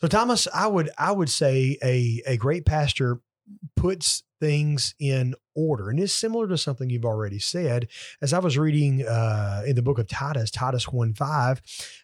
So 0.00 0.08
Thomas, 0.08 0.46
I 0.52 0.66
would 0.66 0.90
I 0.98 1.12
would 1.12 1.30
say 1.30 1.78
a 1.82 2.22
a 2.26 2.36
great 2.36 2.66
pastor 2.66 3.20
puts 3.76 4.24
things 4.40 4.94
in 5.00 5.34
order, 5.58 5.90
and 5.90 5.98
it's 5.98 6.14
similar 6.14 6.46
to 6.46 6.56
something 6.56 6.88
you've 6.88 7.04
already 7.04 7.40
said. 7.40 7.88
As 8.22 8.32
I 8.32 8.38
was 8.38 8.56
reading 8.56 9.04
uh, 9.04 9.62
in 9.66 9.74
the 9.74 9.82
book 9.82 9.98
of 9.98 10.06
Titus, 10.06 10.52
Titus 10.52 10.88
one 10.88 11.14
five, 11.14 11.60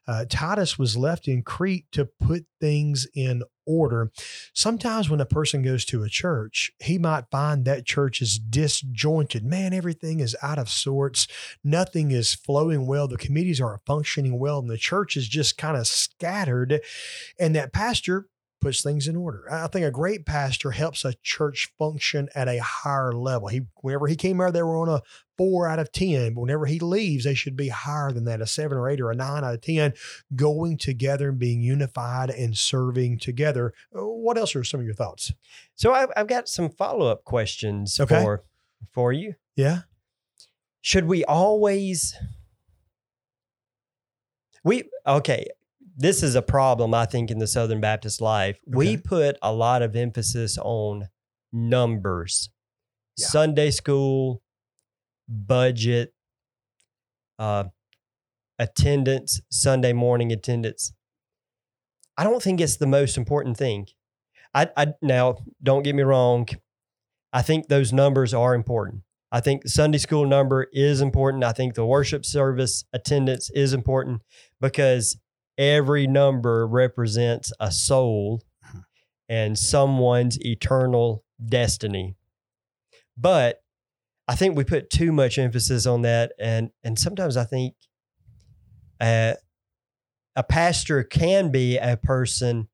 uh, 0.08 0.24
Titus 0.28 0.78
was 0.78 0.96
left 0.96 1.28
in 1.28 1.42
Crete 1.42 1.86
to 1.92 2.04
put 2.04 2.46
things 2.60 3.06
in 3.14 3.44
order. 3.66 4.10
Sometimes 4.52 5.08
when 5.08 5.20
a 5.20 5.26
person 5.26 5.62
goes 5.62 5.84
to 5.86 6.02
a 6.02 6.08
church, 6.08 6.72
he 6.82 6.98
might 6.98 7.30
find 7.30 7.64
that 7.64 7.86
church 7.86 8.20
is 8.20 8.38
disjointed. 8.38 9.44
Man, 9.44 9.72
everything 9.72 10.20
is 10.20 10.36
out 10.42 10.58
of 10.58 10.68
sorts. 10.68 11.26
Nothing 11.62 12.10
is 12.10 12.34
flowing 12.34 12.86
well. 12.86 13.08
The 13.08 13.16
committees 13.16 13.60
aren't 13.60 13.86
functioning 13.86 14.38
well, 14.38 14.58
and 14.58 14.68
the 14.68 14.76
church 14.76 15.16
is 15.16 15.28
just 15.28 15.56
kind 15.56 15.76
of 15.76 15.86
scattered. 15.86 16.80
And 17.38 17.54
that 17.54 17.72
pastor 17.72 18.26
puts 18.64 18.82
things 18.82 19.06
in 19.06 19.14
order. 19.16 19.46
I 19.52 19.66
think 19.68 19.84
a 19.86 19.90
great 19.90 20.26
pastor 20.26 20.72
helps 20.72 21.04
a 21.04 21.14
church 21.22 21.70
function 21.78 22.28
at 22.34 22.48
a 22.48 22.58
higher 22.62 23.12
level. 23.12 23.48
He, 23.48 23.62
whenever 23.82 24.06
he 24.08 24.16
came 24.16 24.40
out, 24.40 24.52
they 24.54 24.62
were 24.62 24.76
on 24.76 24.88
a 24.88 25.02
four 25.38 25.68
out 25.68 25.78
of 25.78 25.92
10. 25.92 26.34
But 26.34 26.40
whenever 26.40 26.66
he 26.66 26.78
leaves, 26.80 27.24
they 27.24 27.34
should 27.34 27.56
be 27.56 27.68
higher 27.68 28.10
than 28.10 28.24
that, 28.24 28.40
a 28.40 28.46
seven 28.46 28.76
or 28.78 28.88
eight 28.88 29.00
or 29.00 29.10
a 29.10 29.14
nine 29.14 29.44
out 29.44 29.54
of 29.54 29.60
10, 29.60 29.92
going 30.34 30.78
together 30.78 31.28
and 31.28 31.38
being 31.38 31.60
unified 31.60 32.30
and 32.30 32.56
serving 32.56 33.18
together. 33.18 33.72
Uh, 33.94 34.04
What 34.06 34.38
else 34.38 34.56
are 34.56 34.64
some 34.64 34.80
of 34.80 34.86
your 34.86 34.94
thoughts? 34.94 35.32
So 35.74 35.92
I've, 35.92 36.10
I've 36.16 36.28
got 36.28 36.48
some 36.48 36.70
follow 36.70 37.06
up 37.08 37.24
questions 37.24 38.00
Okay. 38.00 38.22
for 38.22 38.42
for 38.90 39.12
you. 39.12 39.34
Yeah. 39.56 39.80
should 40.80 41.04
we 41.06 41.24
always 41.24 42.14
we 44.64 44.84
okay 45.06 45.46
this 45.96 46.22
is 46.22 46.34
a 46.34 46.42
problem 46.42 46.94
i 46.94 47.06
think 47.06 47.30
in 47.30 47.38
the 47.38 47.46
southern 47.46 47.80
baptist 47.80 48.20
life. 48.20 48.58
We 48.66 48.96
put 48.96 49.36
a 49.42 49.52
lot 49.52 49.82
of 49.82 49.94
emphasis 49.96 50.58
on 50.58 51.08
numbers. 51.52 52.50
Yeah. 53.16 53.26
sunday 53.28 53.70
school 53.70 54.42
budget 55.28 56.12
uh 57.38 57.64
attendance 58.58 59.40
sunday 59.50 59.92
morning 59.92 60.32
attendance. 60.32 60.92
I 62.16 62.24
don't 62.24 62.42
think 62.42 62.60
it's 62.60 62.76
the 62.76 62.86
most 62.86 63.16
important 63.16 63.56
thing. 63.56 63.88
I, 64.54 64.68
I 64.76 64.94
now 65.02 65.38
don't 65.62 65.82
get 65.82 65.94
me 65.94 66.02
wrong. 66.02 66.48
I 67.32 67.42
think 67.42 67.66
those 67.66 67.92
numbers 67.92 68.32
are 68.32 68.54
important. 68.54 69.02
I 69.32 69.40
think 69.40 69.62
the 69.62 69.68
Sunday 69.68 69.98
school 69.98 70.24
number 70.26 70.68
is 70.72 71.00
important. 71.00 71.42
I 71.42 71.50
think 71.50 71.74
the 71.74 71.84
worship 71.84 72.24
service 72.24 72.84
attendance 72.92 73.50
is 73.50 73.72
important 73.72 74.22
because 74.60 75.18
every 75.58 76.06
number 76.06 76.66
represents 76.66 77.52
a 77.60 77.70
soul 77.70 78.42
Mhm. 78.64 78.84
and 79.28 79.58
someone's 79.58 80.38
eternal 80.44 81.24
destiny. 81.44 82.16
But 83.16 83.62
I 84.26 84.34
think 84.34 84.56
we 84.56 84.64
put 84.64 84.90
too 84.90 85.12
much 85.12 85.38
emphasis 85.38 85.86
on 85.86 86.02
that, 86.02 86.32
and 86.38 86.70
and 86.82 86.98
sometimes 86.98 87.36
I 87.36 87.44
think 87.44 87.74
uh, 89.00 89.34
a 90.36 90.42
pastor 90.42 91.02
can 91.04 91.50
be 91.50 91.76
a 91.76 91.96
person 91.96 92.68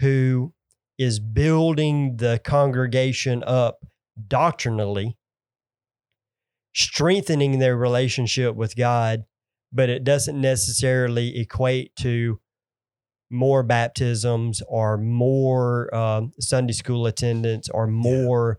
who 0.00 0.52
is 0.98 1.20
building 1.20 2.16
the 2.16 2.40
congregation 2.42 3.44
up 3.46 3.78
doctrinally 4.26 5.16
strengthening 6.74 7.58
their 7.58 7.76
relationship 7.76 8.54
with 8.54 8.76
God, 8.76 9.24
but 9.72 9.88
it 9.88 10.04
doesn't 10.04 10.40
necessarily 10.40 11.38
equate 11.38 11.94
to 11.96 12.40
more 13.30 13.62
baptisms 13.62 14.62
or 14.68 14.96
more 14.96 15.94
um, 15.94 16.32
Sunday 16.40 16.72
school 16.72 17.06
attendance 17.06 17.68
or 17.68 17.86
more 17.86 18.58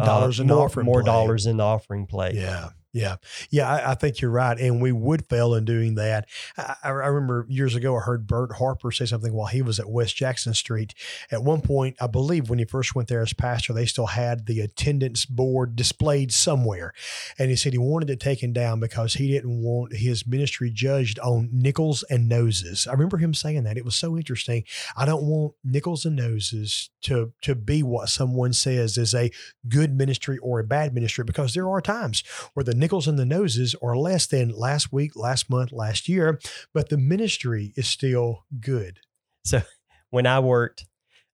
uh, 0.00 0.06
Dollars 0.06 0.40
in 0.40 0.46
the 0.46 0.54
more, 0.54 0.64
offering 0.64 0.86
more 0.86 1.02
plate. 1.02 1.06
dollars 1.06 1.46
in 1.46 1.58
the 1.58 1.64
offering 1.64 2.06
plate. 2.06 2.34
Yeah. 2.34 2.70
Yeah. 2.92 3.16
Yeah. 3.48 3.70
I, 3.70 3.92
I 3.92 3.94
think 3.94 4.20
you're 4.20 4.30
right. 4.30 4.58
And 4.58 4.82
we 4.82 4.92
would 4.92 5.26
fail 5.26 5.54
in 5.54 5.64
doing 5.64 5.94
that. 5.94 6.28
I, 6.58 6.76
I 6.84 6.88
remember 6.90 7.46
years 7.48 7.74
ago, 7.74 7.96
I 7.96 8.00
heard 8.00 8.26
Bert 8.26 8.56
Harper 8.56 8.90
say 8.90 9.06
something 9.06 9.32
while 9.32 9.46
he 9.46 9.62
was 9.62 9.80
at 9.80 9.88
West 9.88 10.14
Jackson 10.14 10.52
Street. 10.52 10.94
At 11.30 11.42
one 11.42 11.62
point, 11.62 11.96
I 12.00 12.06
believe 12.06 12.50
when 12.50 12.58
he 12.58 12.66
first 12.66 12.94
went 12.94 13.08
there 13.08 13.22
as 13.22 13.32
pastor, 13.32 13.72
they 13.72 13.86
still 13.86 14.08
had 14.08 14.44
the 14.44 14.60
attendance 14.60 15.24
board 15.24 15.74
displayed 15.74 16.32
somewhere. 16.32 16.92
And 17.38 17.48
he 17.48 17.56
said 17.56 17.72
he 17.72 17.78
wanted 17.78 18.10
it 18.10 18.20
taken 18.20 18.52
down 18.52 18.78
because 18.78 19.14
he 19.14 19.28
didn't 19.28 19.62
want 19.62 19.96
his 19.96 20.26
ministry 20.26 20.70
judged 20.70 21.18
on 21.20 21.48
nickels 21.50 22.04
and 22.10 22.28
noses. 22.28 22.86
I 22.86 22.92
remember 22.92 23.16
him 23.16 23.32
saying 23.32 23.62
that. 23.64 23.78
It 23.78 23.86
was 23.86 23.96
so 23.96 24.18
interesting. 24.18 24.64
I 24.96 25.06
don't 25.06 25.24
want 25.24 25.54
nickels 25.64 26.04
and 26.04 26.16
noses 26.16 26.90
to, 27.02 27.32
to 27.40 27.54
be 27.54 27.82
what 27.82 28.10
someone 28.10 28.52
says 28.52 28.98
is 28.98 29.14
a 29.14 29.30
good 29.66 29.96
ministry 29.96 30.36
or 30.38 30.60
a 30.60 30.64
bad 30.64 30.92
ministry 30.92 31.24
because 31.24 31.54
there 31.54 31.70
are 31.70 31.80
times 31.80 32.22
where 32.52 32.64
the 32.64 32.81
nickels 32.82 33.06
in 33.08 33.16
the 33.16 33.24
noses 33.24 33.74
are 33.82 33.96
less 33.96 34.26
than 34.26 34.50
last 34.50 34.92
week, 34.92 35.12
last 35.14 35.48
month, 35.48 35.70
last 35.72 36.08
year, 36.08 36.38
but 36.74 36.88
the 36.88 36.98
ministry 36.98 37.72
is 37.76 37.86
still 37.86 38.44
good. 38.60 38.98
So 39.44 39.62
when 40.10 40.26
I 40.26 40.40
worked, 40.40 40.84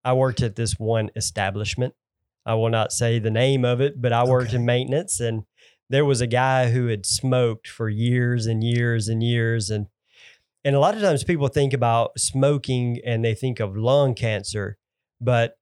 I 0.05 0.13
worked 0.13 0.43
at 0.43 0.57
this 0.57 0.75
one 0.79 1.11
establishment. 1.17 1.95
I 2.47 2.55
will 2.55 2.71
not 2.71 2.93
say 2.93 3.19
the 3.19 3.31
name 3.31 3.65
of 3.65 3.81
it, 3.81 4.01
but 4.01 4.13
I 4.13 4.25
worked 4.25 4.49
Okay. 4.51 4.57
in 4.57 4.65
maintenance 4.67 5.21
and 5.21 5.45
there 5.91 6.05
was 6.05 6.21
a 6.21 6.27
guy 6.27 6.71
who 6.71 6.87
had 6.89 7.07
smoked 7.07 7.67
for 7.67 7.89
years 7.89 8.47
and 8.47 8.63
years 8.63 9.09
and 9.09 9.23
years 9.23 9.71
and 9.71 9.87
and 10.65 10.75
a 10.77 10.81
lot 10.81 10.95
of 10.95 11.01
times 11.01 11.25
people 11.25 11.49
think 11.49 11.73
about 11.73 12.19
smoking 12.19 12.99
and 13.07 13.25
they 13.25 13.35
think 13.35 13.59
of 13.61 13.77
lung 13.77 14.15
cancer, 14.15 14.77
but 15.21 15.57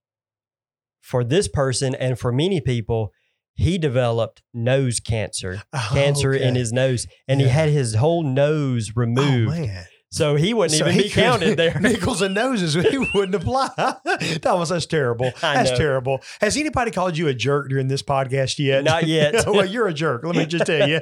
for 1.00 1.22
this 1.22 1.46
person 1.48 1.94
and 1.94 2.18
for 2.18 2.32
many 2.32 2.60
people, 2.60 3.12
he 3.56 3.78
developed 3.78 4.42
nose 4.54 5.00
cancer, 5.00 5.62
oh, 5.72 5.90
cancer 5.92 6.32
in 6.34 6.54
Oh, 6.56 6.58
his 6.58 6.72
nose, 6.72 7.06
and 7.26 7.40
he 7.40 7.48
had 7.48 7.68
his 7.70 7.94
whole 7.94 8.22
nose 8.22 8.90
Oh, 8.90 9.00
removed. 9.00 9.50
man. 9.50 9.86
so 10.10 10.36
he 10.36 10.54
wouldn't 10.54 10.78
So 10.78 10.84
even 10.86 10.94
he 10.94 11.02
be 11.04 11.08
could- 11.08 11.22
counted 11.24 11.56
there. 11.56 11.78
Nickels 11.80 12.22
and 12.22 12.34
noses, 12.34 12.74
he 12.74 12.98
wouldn't 13.14 13.34
apply. 13.34 13.68
Thomas, 14.42 14.68
that's 14.68 14.86
terrible. 14.86 15.32
That's 15.40 15.70
terrible. 15.72 16.22
Has 16.40 16.56
anybody 16.56 16.90
called 16.90 17.16
you 17.18 17.28
a 17.28 17.34
jerk 17.34 17.68
during 17.68 17.88
this 17.88 18.02
podcast 18.02 18.58
yet? 18.58 18.84
Not 18.84 19.06
yet. 19.06 19.34
well, 19.46 19.66
you're 19.66 19.88
a 19.88 19.94
jerk. 19.94 20.22
Let 20.24 20.36
me 20.36 20.46
just 20.46 20.64
tell 20.66 20.88
you. 20.88 21.00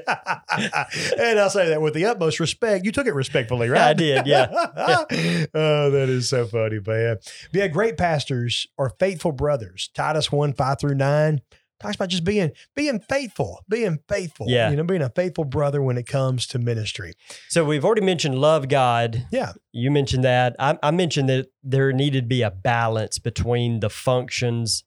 and 1.19 1.39
I'll 1.39 1.51
say 1.51 1.69
that 1.69 1.81
with 1.83 1.95
the 1.95 2.07
utmost 2.07 2.41
respect. 2.41 2.85
You 2.85 2.93
took 2.93 3.07
it 3.07 3.15
respectfully, 3.15 3.69
right? 3.69 3.83
I 3.83 3.93
did, 3.95 4.27
yeah. 4.27 4.47
oh, 4.51 5.91
that 5.91 6.07
is 6.09 6.29
so 6.29 6.47
funny, 6.47 6.81
man. 6.85 7.19
Yeah, 7.53 7.69
great 7.69 7.97
pastors 7.97 8.67
are 8.79 8.91
faithful 8.99 9.33
brothers. 9.33 9.91
Titus 9.95 10.31
1 10.33 10.55
5 10.55 10.81
through 10.81 10.95
9. 10.95 11.41
Talks 11.81 11.97
about 11.97 12.09
just 12.09 12.25
being 12.25 12.53
being 12.75 13.01
faithful, 13.01 13.65
being 13.69 13.99
faithful. 14.09 14.47
Yeah. 14.49 14.71
You 14.71 14.77
know, 14.77 14.85
being 14.85 15.03
a 15.03 15.11
faithful 15.11 15.45
brother 15.45 15.83
when 15.83 15.99
it 15.99 16.07
comes 16.07 16.47
to 16.49 16.59
ministry. 16.59 17.15
So 17.49 17.65
we've 17.65 17.85
already 17.85 18.03
mentioned 18.03 18.39
love 18.39 18.69
God. 18.69 19.27
Yeah. 19.31 19.53
You 19.73 19.91
mentioned 19.91 20.25
that. 20.25 20.57
I, 20.59 20.79
I 20.83 20.91
mentioned 20.91 21.29
that 21.29 21.49
there 21.63 21.93
needed 21.93 22.23
to 22.23 22.27
be 22.29 22.43
a 22.43 22.51
balance 22.51 23.19
between 23.19 23.81
the 23.81 23.91
functions. 23.91 24.85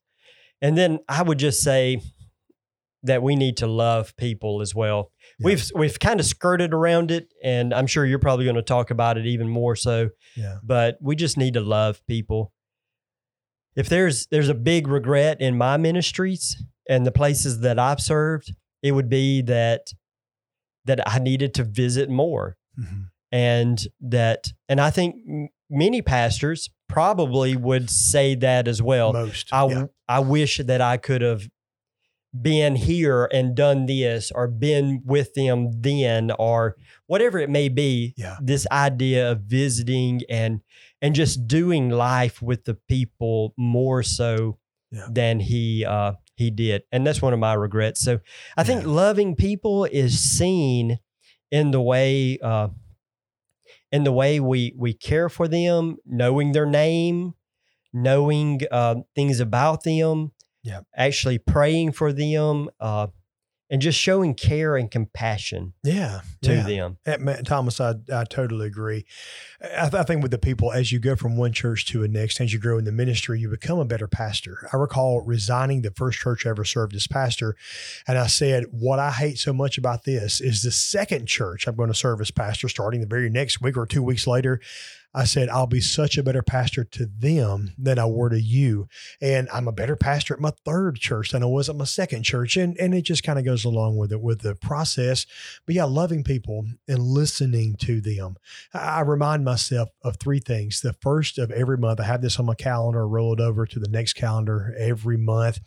And 0.60 0.76
then 0.76 1.00
I 1.08 1.22
would 1.22 1.38
just 1.38 1.62
say 1.62 2.00
that 3.04 3.22
we 3.22 3.36
need 3.36 3.56
to 3.58 3.66
love 3.66 4.16
people 4.16 4.60
as 4.60 4.74
well. 4.74 5.12
Yeah. 5.38 5.44
We've 5.46 5.70
we've 5.74 5.98
kind 6.00 6.20
of 6.20 6.26
skirted 6.26 6.74
around 6.74 7.10
it, 7.10 7.32
and 7.42 7.72
I'm 7.72 7.86
sure 7.86 8.04
you're 8.04 8.18
probably 8.18 8.44
going 8.44 8.56
to 8.56 8.62
talk 8.62 8.90
about 8.90 9.16
it 9.18 9.26
even 9.26 9.48
more 9.48 9.76
so. 9.76 10.10
Yeah. 10.36 10.58
But 10.64 10.98
we 11.00 11.14
just 11.14 11.36
need 11.36 11.54
to 11.54 11.60
love 11.60 12.04
people. 12.06 12.52
If 13.76 13.88
there's 13.88 14.26
there's 14.26 14.48
a 14.48 14.54
big 14.54 14.88
regret 14.88 15.40
in 15.40 15.56
my 15.56 15.76
ministries 15.76 16.60
and 16.88 17.06
the 17.06 17.12
places 17.12 17.60
that 17.60 17.78
I've 17.78 18.00
served, 18.00 18.54
it 18.82 18.92
would 18.92 19.08
be 19.08 19.42
that 19.42 19.88
that 20.84 21.00
I 21.06 21.18
needed 21.18 21.52
to 21.54 21.64
visit 21.64 22.08
more 22.08 22.56
Mhm. 22.78 23.08
and 23.32 23.86
that 24.00 24.52
and 24.70 24.80
i 24.80 24.88
think 24.90 25.16
m- 25.28 25.48
many 25.68 26.00
pastors 26.00 26.70
probably 26.88 27.54
would 27.56 27.90
say 27.90 28.34
that 28.36 28.66
as 28.66 28.80
well 28.80 29.12
Most. 29.12 29.52
i 29.52 29.66
yeah. 29.66 29.84
i 30.08 30.18
wish 30.20 30.56
that 30.64 30.80
i 30.80 30.96
could 30.96 31.20
have 31.20 31.42
been 32.40 32.76
here 32.76 33.28
and 33.32 33.54
done 33.54 33.84
this 33.86 34.30
or 34.34 34.46
been 34.48 35.02
with 35.04 35.34
them 35.34 35.70
then 35.80 36.30
or 36.38 36.76
whatever 37.06 37.38
it 37.38 37.50
may 37.50 37.68
be 37.68 38.14
Yeah. 38.16 38.36
this 38.40 38.66
idea 38.70 39.32
of 39.32 39.40
visiting 39.42 40.20
and 40.30 40.60
and 41.02 41.14
just 41.14 41.46
doing 41.46 41.90
life 41.90 42.40
with 42.40 42.64
the 42.64 42.74
people 42.88 43.52
more 43.58 44.02
so 44.02 44.58
Yeah. 44.90 45.08
than 45.10 45.40
he 45.40 45.84
uh 45.84 46.12
he 46.38 46.50
did 46.50 46.82
and 46.92 47.06
that's 47.06 47.20
one 47.20 47.32
of 47.32 47.38
my 47.38 47.52
regrets 47.52 48.00
so 48.00 48.20
i 48.56 48.62
think 48.64 48.82
Yeah. 48.82 48.88
loving 48.88 49.34
people 49.36 49.84
is 49.84 50.18
seen 50.20 50.98
in 51.50 51.70
the 51.72 51.80
way 51.80 52.38
uh 52.42 52.68
in 53.92 54.04
the 54.04 54.12
way 54.12 54.40
we 54.40 54.72
we 54.76 54.92
care 54.92 55.28
for 55.28 55.48
them 55.48 55.96
knowing 56.06 56.52
their 56.52 56.66
name 56.66 57.34
knowing 57.92 58.60
uh, 58.70 58.96
things 59.14 59.40
about 59.40 59.82
them 59.84 60.32
Yeah. 60.62 60.80
actually 60.94 61.38
praying 61.38 61.92
for 61.92 62.12
them 62.12 62.68
uh 62.80 63.08
and 63.70 63.82
just 63.82 63.98
showing 63.98 64.34
care 64.34 64.76
and 64.76 64.90
compassion 64.90 65.74
Yeah. 65.84 66.22
to 66.42 66.54
yeah. 66.54 66.62
them 66.62 66.98
Eh, 67.06 67.16
man, 67.18 67.44
Thomas, 67.44 67.80
I, 67.80 67.94
I 68.12 68.24
totally 68.24 68.66
agree. 68.66 69.04
I, 69.62 69.88
th- 69.90 69.94
I 69.94 70.02
think 70.04 70.22
with 70.22 70.30
the 70.30 70.38
people, 70.38 70.72
as 70.72 70.92
you 70.92 70.98
go 70.98 71.16
from 71.16 71.36
one 71.36 71.52
church 71.52 71.84
to 71.86 72.02
a 72.02 72.08
next, 72.08 72.40
as 72.40 72.52
you 72.52 72.58
grow 72.58 72.78
in 72.78 72.84
the 72.84 72.92
ministry, 72.92 73.40
you 73.40 73.48
become 73.50 73.78
a 73.78 73.84
better 73.84 74.06
pastor. 74.08 74.68
I 74.72 74.76
recall 74.76 75.20
resigning 75.20 75.82
the 75.82 75.90
first 75.90 76.18
church 76.18 76.46
I 76.46 76.50
ever 76.50 76.64
served 76.64 76.94
as 76.94 77.06
pastor. 77.06 77.56
And 78.06 78.16
I 78.18 78.26
said, 78.28 78.64
What 78.70 78.98
I 78.98 79.10
hate 79.10 79.38
so 79.38 79.52
much 79.52 79.76
about 79.78 80.04
this 80.04 80.40
is 80.40 80.62
the 80.62 80.70
second 80.70 81.26
church 81.26 81.66
I'm 81.66 81.76
going 81.76 81.88
to 81.90 81.94
serve 81.94 82.20
as 82.20 82.30
pastor 82.30 82.68
starting 82.68 83.00
the 83.00 83.06
very 83.06 83.28
next 83.30 83.60
week 83.60 83.76
or 83.76 83.86
two 83.86 84.02
weeks 84.02 84.26
later. 84.26 84.60
I 85.14 85.24
said, 85.24 85.48
I'll 85.48 85.66
be 85.66 85.80
such 85.80 86.18
a 86.18 86.22
better 86.22 86.42
pastor 86.42 86.84
to 86.84 87.06
them 87.06 87.72
than 87.78 87.98
I 87.98 88.04
were 88.04 88.28
to 88.28 88.40
you. 88.40 88.88
And 89.22 89.48
I'm 89.52 89.66
a 89.66 89.72
better 89.72 89.96
pastor 89.96 90.34
at 90.34 90.40
my 90.40 90.52
third 90.64 90.96
church 90.96 91.30
than 91.30 91.42
I 91.42 91.46
was 91.46 91.68
at 91.68 91.76
my 91.76 91.86
second 91.86 92.24
church. 92.24 92.56
And, 92.56 92.76
and 92.78 92.94
it 92.94 93.02
just 93.02 93.22
kind 93.22 93.38
of 93.38 93.44
goes 93.44 93.64
along 93.64 93.96
with 93.96 94.12
it, 94.12 94.20
with 94.20 94.42
the 94.42 94.54
process. 94.54 95.24
But 95.64 95.74
yeah, 95.74 95.84
loving 95.84 96.24
people 96.24 96.66
and 96.86 96.98
listening 96.98 97.76
to 97.76 98.02
them. 98.02 98.36
I 98.74 99.00
remind 99.00 99.44
myself 99.44 99.88
of 100.02 100.16
three 100.16 100.40
things. 100.40 100.82
The 100.82 100.92
first 100.92 101.38
of 101.38 101.50
every 101.52 101.78
month, 101.78 102.00
I 102.00 102.04
have 102.04 102.20
this 102.20 102.38
on 102.38 102.46
my 102.46 102.54
calendar, 102.54 103.08
roll 103.08 103.32
it 103.32 103.40
over 103.40 103.64
to 103.66 103.78
the 103.78 103.88
next 103.88 104.12
calendar 104.12 104.74
every 104.78 105.16
month. 105.16 105.60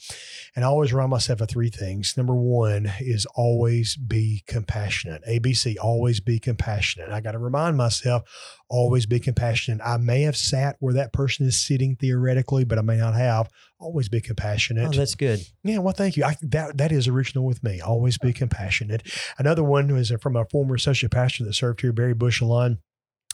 And 0.56 0.64
I 0.64 0.68
always 0.68 0.94
remind 0.94 1.12
myself 1.12 1.42
of 1.42 1.50
three 1.50 1.70
things. 1.70 2.14
Number 2.16 2.36
one 2.36 2.92
is 3.00 3.26
always 3.36 3.96
be 3.96 4.44
compassionate. 4.46 5.24
ABC, 5.28 5.78
always 5.82 6.20
be 6.20 6.38
compassionate. 6.38 7.10
I 7.10 7.22
got 7.22 7.32
to 7.32 7.40
remind 7.40 7.76
myself, 7.76 8.24
always 8.70 9.08
be 9.08 9.16
compassionate. 9.20 9.31
I 9.84 9.98
may 9.98 10.22
have 10.22 10.38
sat 10.38 10.76
where 10.80 10.94
that 10.94 11.14
person 11.14 11.46
is 11.46 11.60
sitting 11.60 11.96
theoretically, 11.96 12.64
but 12.64 12.78
I 12.78 12.82
may 12.82 12.98
not 12.98 13.16
have. 13.16 13.50
Always 13.80 14.10
be 14.10 14.22
compassionate. 14.22 14.88
oh 14.88 14.92
that's 14.92 15.16
good 15.16 15.40
Yeah, 15.64 15.80
well, 15.80 15.94
thank 15.94 16.16
you. 16.16 16.24
I, 16.24 16.36
that 16.44 16.78
that 16.78 16.92
is 16.92 17.08
original 17.08 17.46
with 17.46 17.64
me. 17.64 17.82
Always 17.82 18.18
be 18.18 18.32
compassionate. 18.34 19.04
Another 19.38 19.64
one 19.64 19.92
was 19.94 20.12
from 20.22 20.36
a 20.36 20.46
former 20.46 20.76
associate 20.76 21.12
pastor 21.12 21.44
that 21.46 21.54
served 21.54 21.82
here, 21.82 21.92
Barry 21.92 22.14
Bushelon. 22.14 22.78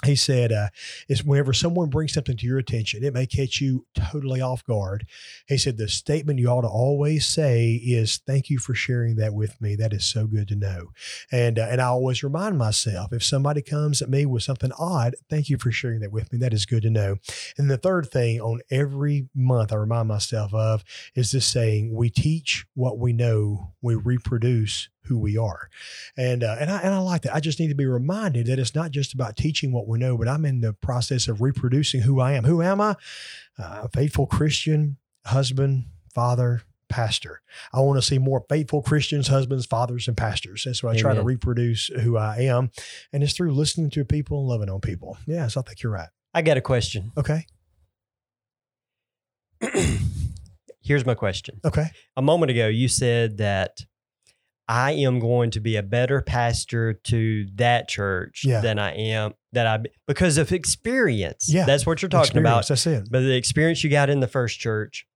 He 0.08 0.16
said, 0.16 0.52
uh, 0.52 0.70
"Is 1.08 1.24
whenever 1.24 1.54
someone 1.54 1.90
brings 1.90 2.14
something 2.14 2.38
to 2.38 2.46
your 2.46 2.58
attention, 2.58 3.04
it 3.04 3.14
may 3.14 3.26
catch 3.26 3.62
you 3.62 3.86
totally 3.94 4.42
off 4.42 4.66
guard." 4.66 5.06
He 5.48 5.58
said, 5.58 5.78
"The 5.78 5.88
statement 5.88 6.40
you 6.40 6.48
ought 6.48 6.62
to 6.62 6.68
always 6.68 7.28
say 7.28 7.74
is, 7.74 8.20
thank 8.26 8.50
you 8.50 8.58
for 8.58 8.74
sharing 8.74 9.16
that 9.18 9.34
with 9.34 9.62
me. 9.62 9.76
That 9.76 9.94
is 9.94 10.06
so 10.06 10.26
good 10.26 10.48
to 10.48 10.56
know." 10.56 10.88
And 11.32 11.60
uh, 11.60 11.68
and 11.70 11.82
I 11.82 11.86
always 11.86 12.24
remind 12.24 12.58
myself, 12.58 13.14
if 13.14 13.24
somebody 13.24 13.62
comes 13.62 14.02
at 14.02 14.10
me 14.10 14.26
with 14.26 14.44
something 14.44 14.72
odd, 14.80 15.16
thank 15.30 15.50
you 15.50 15.58
for 15.58 15.72
sharing 15.72 16.00
that 16.00 16.12
with 16.12 16.32
me. 16.32 16.40
That 16.40 16.54
is 16.54 16.66
good 16.66 16.84
to 16.84 16.90
know. 16.90 17.18
And 17.58 17.70
the 17.70 17.78
third 17.78 18.10
thing 18.10 18.42
on 18.42 18.62
every 18.72 19.28
month, 19.36 19.72
I 19.72 19.76
remind 19.76 20.08
myself 20.08 20.54
of 20.54 20.84
is 21.16 21.32
this 21.32 21.46
saying, 21.46 21.94
we 21.94 22.10
teach 22.10 22.66
what 22.74 22.98
we 22.98 23.14
know, 23.14 23.74
we 23.82 23.96
reproduce 23.96 24.90
who 25.08 25.18
we 25.18 25.38
are. 25.38 25.70
And 26.16 26.44
uh, 26.44 26.56
and 26.60 26.70
I 26.72 26.80
and 26.80 26.94
I 26.94 27.00
like 27.00 27.24
that. 27.24 27.36
I 27.36 27.40
just 27.40 27.60
need 27.60 27.70
to 27.70 27.76
be 27.76 27.86
reminded 27.86 28.48
that 28.48 28.60
it's 28.60 28.76
not 28.76 28.92
just 28.92 29.14
about 29.14 29.36
teaching 29.38 29.72
what 29.72 29.88
we 29.88 30.00
know, 30.00 30.18
but 30.18 30.28
I'm 30.28 30.46
in 30.46 30.62
the 30.62 30.74
process 30.74 31.28
of 31.28 31.42
reproducing 31.42 32.02
who 32.02 32.20
I 32.20 32.34
am. 32.34 32.44
Who 32.46 32.62
am 32.62 32.80
I? 32.82 32.92
Uh, 33.60 33.82
a 33.84 33.90
faithful 33.90 34.28
Christian, 34.28 34.98
husband, 35.26 35.86
father, 36.14 36.62
pastor. 36.90 37.42
I 37.74 37.82
want 37.82 37.98
to 38.00 38.02
see 38.08 38.18
more 38.18 38.46
faithful 38.48 38.82
Christians, 38.82 39.28
husbands, 39.28 39.66
fathers, 39.66 40.08
and 40.08 40.16
pastors. 40.16 40.64
That's 40.66 40.82
what 40.84 40.96
I 40.96 41.00
try 41.00 41.14
to 41.14 41.22
reproduce 41.24 41.88
who 41.88 42.16
I 42.18 42.38
am. 42.44 42.72
And 43.12 43.24
it's 43.24 43.34
through 43.34 43.54
listening 43.54 43.90
to 43.92 44.06
people 44.06 44.40
and 44.40 44.48
loving 44.48 44.70
on 44.70 44.80
people. 44.80 45.18
Yeah, 45.28 45.48
so 45.48 45.60
I 45.60 45.64
think 45.64 45.84
you're 45.84 45.92
right. 45.92 46.10
i 46.34 46.42
got 46.42 46.56
a 46.58 46.62
question 46.62 47.12
Okay. 47.18 47.46
here's 50.82 51.06
my 51.06 51.16
question 51.16 51.60
Okay. 51.66 51.88
a 52.16 52.22
moment 52.22 52.52
ago 52.52 52.68
you 52.68 52.88
said 52.88 53.38
that 53.38 53.82
I 54.70 54.92
am 54.94 55.20
going 55.20 55.52
to 55.52 55.60
be 55.62 55.78
a 55.78 55.84
better 55.84 56.22
pastor 56.22 56.94
to 57.06 57.46
that 57.56 57.88
church 57.88 58.42
Yeah. 58.44 58.60
than 58.62 58.80
I 58.80 58.94
am 58.96 59.34
that 59.54 59.66
I 59.66 59.80
because 60.08 60.38
of 60.38 60.52
experience. 60.52 61.48
Yeah. 61.48 61.66
That's 61.66 61.86
what 61.86 62.02
you're 62.02 62.10
talking 62.10 62.26
Experience, 62.38 62.48
about. 62.50 62.68
That's 62.68 62.86
it. 62.88 63.08
But 63.10 63.22
the 63.22 63.36
experience 63.36 63.84
you 63.84 63.90
got 63.90 64.10
in 64.10 64.20
the 64.20 64.28
first 64.28 64.60
church 64.60 65.08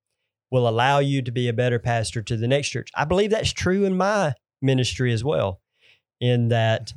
will 0.51 0.67
allow 0.67 0.99
you 0.99 1.21
to 1.21 1.31
be 1.31 1.47
a 1.49 1.53
better 1.53 1.79
pastor 1.79 2.21
to 2.21 2.37
the 2.37 2.47
next 2.47 2.69
church. 2.69 2.89
I 2.95 3.05
believe 3.05 3.29
that's 3.31 3.51
true 3.53 3.83
in 3.85 3.97
my 3.97 4.33
ministry 4.61 5.11
as 5.13 5.23
well. 5.23 5.61
In 6.21 6.49
that 6.49 6.93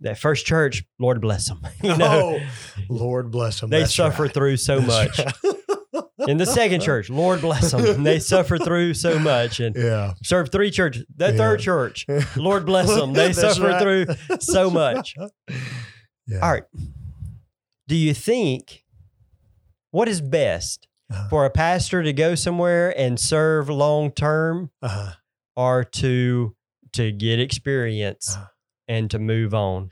that 0.00 0.16
first 0.18 0.46
church, 0.46 0.84
Lord 1.00 1.20
bless 1.20 1.48
them. 1.48 1.60
You 1.82 1.96
know, 1.96 2.38
Oh, 2.40 2.46
Lord 2.88 3.30
bless 3.30 3.60
them. 3.60 3.70
they 3.70 3.80
That's 3.80 3.94
suffer 3.94 4.24
right. 4.24 4.32
through 4.34 4.56
so 4.58 4.78
That's 4.80 5.18
much. 5.18 5.26
right. 5.44 5.54
In 6.26 6.36
the 6.38 6.46
second 6.46 6.80
church, 6.88 7.10
Lord 7.10 7.40
bless 7.40 7.70
them. 7.70 8.02
They 8.02 8.18
suffer 8.32 8.58
through 8.58 8.94
so 8.94 9.18
much. 9.18 9.60
And 9.60 9.76
yeah. 9.76 10.14
serve 10.24 10.50
three 10.50 10.70
churches. 10.70 11.04
The 11.16 11.30
Yeah. 11.30 11.36
third 11.36 11.60
church, 11.60 12.06
Lord 12.36 12.66
bless 12.66 12.88
them. 12.88 13.12
They 13.12 13.32
suffer 13.32 13.68
right. 13.68 13.80
through 13.80 14.38
so 14.40 14.70
much. 14.70 15.14
Yeah. 16.26 16.40
All 16.40 16.50
right. 16.52 16.64
Do 17.86 17.94
you 17.96 18.12
think 18.14 18.84
what 19.90 20.08
is 20.08 20.20
best 20.20 20.86
Uh-huh. 21.10 21.28
for 21.30 21.44
a 21.46 21.50
pastor 21.50 22.02
to 22.02 22.12
go 22.12 22.34
somewhere 22.34 22.92
and 22.98 23.18
serve 23.18 23.68
long 23.70 24.10
term 24.10 24.70
Uh-huh. 24.82 25.12
or 25.56 25.84
to 25.84 26.54
to 26.92 27.12
get 27.12 27.38
experience 27.40 28.34
Uh-huh. 28.36 28.46
And 28.88 29.10
to 29.10 29.18
move 29.18 29.54
on? 29.54 29.90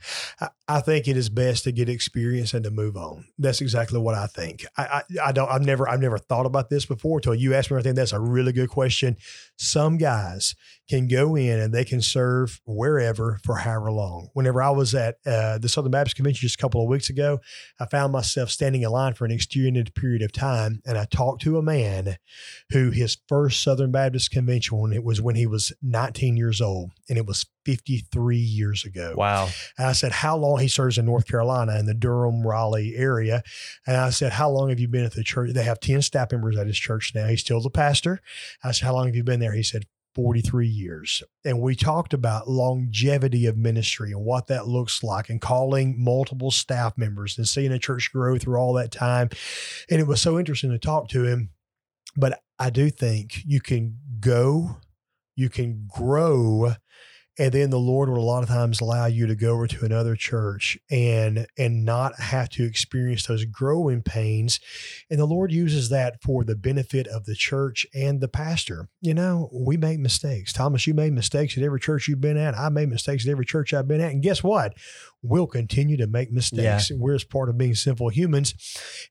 I, 0.67 0.81
think 0.81 1.07
it 1.07 1.15
is 1.15 1.29
best 1.29 1.63
to 1.65 1.71
get 1.71 1.87
experience 1.87 2.53
and 2.53 2.63
to 2.63 2.71
move 2.71 2.97
on. 2.97 3.25
That's 3.37 3.61
exactly 3.61 3.99
what 3.99 4.15
I 4.15 4.27
think. 4.27 4.65
I, 4.75 4.83
I, 4.83 5.27
I 5.27 5.31
don't. 5.31 5.49
I've 5.49 5.61
never. 5.61 5.87
I've 5.87 6.01
never 6.01 6.17
thought 6.17 6.45
about 6.45 6.69
this 6.69 6.85
before 6.85 7.19
until 7.19 7.35
you 7.35 7.53
asked 7.53 7.71
me. 7.71 7.77
I 7.77 7.81
think 7.81 7.95
that's 7.95 8.13
a 8.13 8.19
really 8.19 8.51
good 8.51 8.69
question. 8.69 9.17
Some 9.57 9.97
guys 9.97 10.55
can 10.87 11.07
go 11.07 11.35
in 11.35 11.59
and 11.59 11.73
they 11.73 11.83
can 11.83 12.01
serve 12.01 12.61
wherever 12.65 13.39
for 13.43 13.57
however 13.57 13.91
long. 13.91 14.29
Whenever 14.33 14.61
I 14.61 14.69
was 14.69 14.95
at 14.95 15.17
uh, 15.25 15.57
the 15.57 15.69
Southern 15.69 15.91
Baptist 15.91 16.15
Convention 16.15 16.41
just 16.41 16.59
a 16.59 16.61
couple 16.61 16.81
of 16.81 16.87
weeks 16.87 17.09
ago, 17.09 17.39
I 17.79 17.85
found 17.85 18.13
myself 18.13 18.49
standing 18.49 18.83
in 18.83 18.89
line 18.89 19.13
for 19.13 19.25
an 19.25 19.31
extended 19.31 19.93
period 19.95 20.21
of 20.21 20.31
time, 20.31 20.81
and 20.85 20.97
I 20.97 21.05
talked 21.05 21.41
to 21.43 21.57
a 21.57 21.61
man 21.61 22.17
who 22.71 22.91
his 22.91 23.17
first 23.27 23.61
Southern 23.61 23.91
Baptist 23.91 24.31
Convention 24.31 24.79
when 24.79 24.93
it 24.93 25.03
was 25.03 25.21
when 25.21 25.35
he 25.35 25.45
was 25.45 25.73
19 25.81 26.37
years 26.37 26.61
old, 26.61 26.91
and 27.09 27.17
it 27.17 27.25
was 27.25 27.45
53 27.67 28.37
years 28.37 28.85
ago. 28.85 29.13
Wow. 29.17 29.49
And 29.77 29.87
I 29.87 29.91
said, 29.91 30.13
How 30.13 30.37
long? 30.37 30.59
He 30.59 30.69
serves 30.69 30.97
in 30.97 31.05
North 31.05 31.27
Carolina 31.27 31.77
in 31.77 31.85
the 31.85 31.93
Durham, 31.93 32.47
Raleigh 32.47 32.95
area. 32.95 33.43
And 33.85 33.97
I 33.97 34.09
said, 34.09 34.31
How 34.31 34.49
long 34.49 34.69
have 34.69 34.79
you 34.79 34.87
been 34.87 35.03
at 35.03 35.13
the 35.13 35.23
church? 35.23 35.51
They 35.53 35.63
have 35.63 35.81
10 35.81 36.01
staff 36.01 36.31
members 36.31 36.57
at 36.57 36.67
his 36.67 36.79
church 36.79 37.11
now. 37.13 37.27
He's 37.27 37.41
still 37.41 37.59
the 37.59 37.69
pastor. 37.69 38.21
I 38.63 38.71
said, 38.71 38.85
How 38.85 38.93
long 38.93 39.07
have 39.07 39.17
you 39.17 39.23
been 39.25 39.41
there? 39.41 39.51
He 39.51 39.63
said, 39.63 39.83
43 40.17 40.67
years. 40.67 41.21
And 41.45 41.61
we 41.61 41.75
talked 41.75 42.11
about 42.11 42.49
longevity 42.49 43.45
of 43.45 43.55
ministry 43.55 44.11
and 44.11 44.25
what 44.25 44.47
that 44.47 44.67
looks 44.67 45.03
like 45.03 45.29
and 45.29 45.39
calling 45.39 46.03
multiple 46.03 46.49
staff 46.49 46.97
members 46.97 47.37
and 47.37 47.47
seeing 47.47 47.71
a 47.71 47.77
church 47.77 48.09
grow 48.11 48.39
through 48.39 48.57
all 48.57 48.73
that 48.73 48.91
time. 48.91 49.29
And 49.91 50.01
it 50.01 50.07
was 50.07 50.19
so 50.19 50.39
interesting 50.39 50.71
to 50.71 50.79
talk 50.79 51.07
to 51.09 51.23
him. 51.23 51.51
But 52.15 52.41
I 52.57 52.71
do 52.71 52.89
think 52.89 53.43
you 53.45 53.61
can 53.61 53.99
go, 54.19 54.77
You 55.35 55.49
can 55.49 55.87
grow 55.87 56.73
and 57.37 57.51
then 57.51 57.69
the 57.69 57.79
lord 57.79 58.09
will 58.09 58.17
a 58.17 58.19
lot 58.19 58.43
of 58.43 58.49
times 58.49 58.81
allow 58.81 59.05
you 59.05 59.27
to 59.27 59.35
go 59.35 59.53
over 59.53 59.67
to 59.67 59.85
another 59.85 60.15
church 60.15 60.77
and 60.89 61.47
and 61.57 61.85
not 61.85 62.19
have 62.19 62.49
to 62.49 62.63
experience 62.63 63.25
those 63.25 63.45
growing 63.45 64.01
pains. 64.01 64.59
And 65.09 65.19
the 65.19 65.25
lord 65.25 65.51
uses 65.51 65.89
that 65.89 66.21
for 66.21 66.43
the 66.43 66.55
benefit 66.55 67.07
of 67.07 67.25
the 67.25 67.35
church 67.35 67.85
and 67.93 68.21
the 68.21 68.27
pastor. 68.27 68.87
You 69.01 69.13
know 69.13 69.49
we 69.51 69.77
make 69.77 69.99
mistakes. 69.99 70.53
Thomas 70.53 70.87
you 70.87 70.93
made 70.93 71.13
mistakes 71.13 71.57
at 71.57 71.63
every 71.63 71.79
church 71.79 72.07
you've 72.07 72.21
been 72.21 72.37
at. 72.37 72.57
I 72.57 72.69
made 72.69 72.89
mistakes 72.89 73.25
at 73.25 73.31
every 73.31 73.45
church 73.45 73.73
i've 73.73 73.87
been 73.87 74.01
at. 74.01 74.11
And 74.11 74.23
guess 74.23 74.43
what? 74.43 74.73
We'll 75.21 75.47
continue 75.47 75.97
to 75.97 76.07
make 76.07 76.31
mistakes. 76.31 76.89
Yeah. 76.89 76.97
we're 76.99 77.15
as 77.15 77.23
part 77.23 77.49
of 77.49 77.57
being 77.57 77.75
sinful 77.75 78.09
humans. 78.09 78.53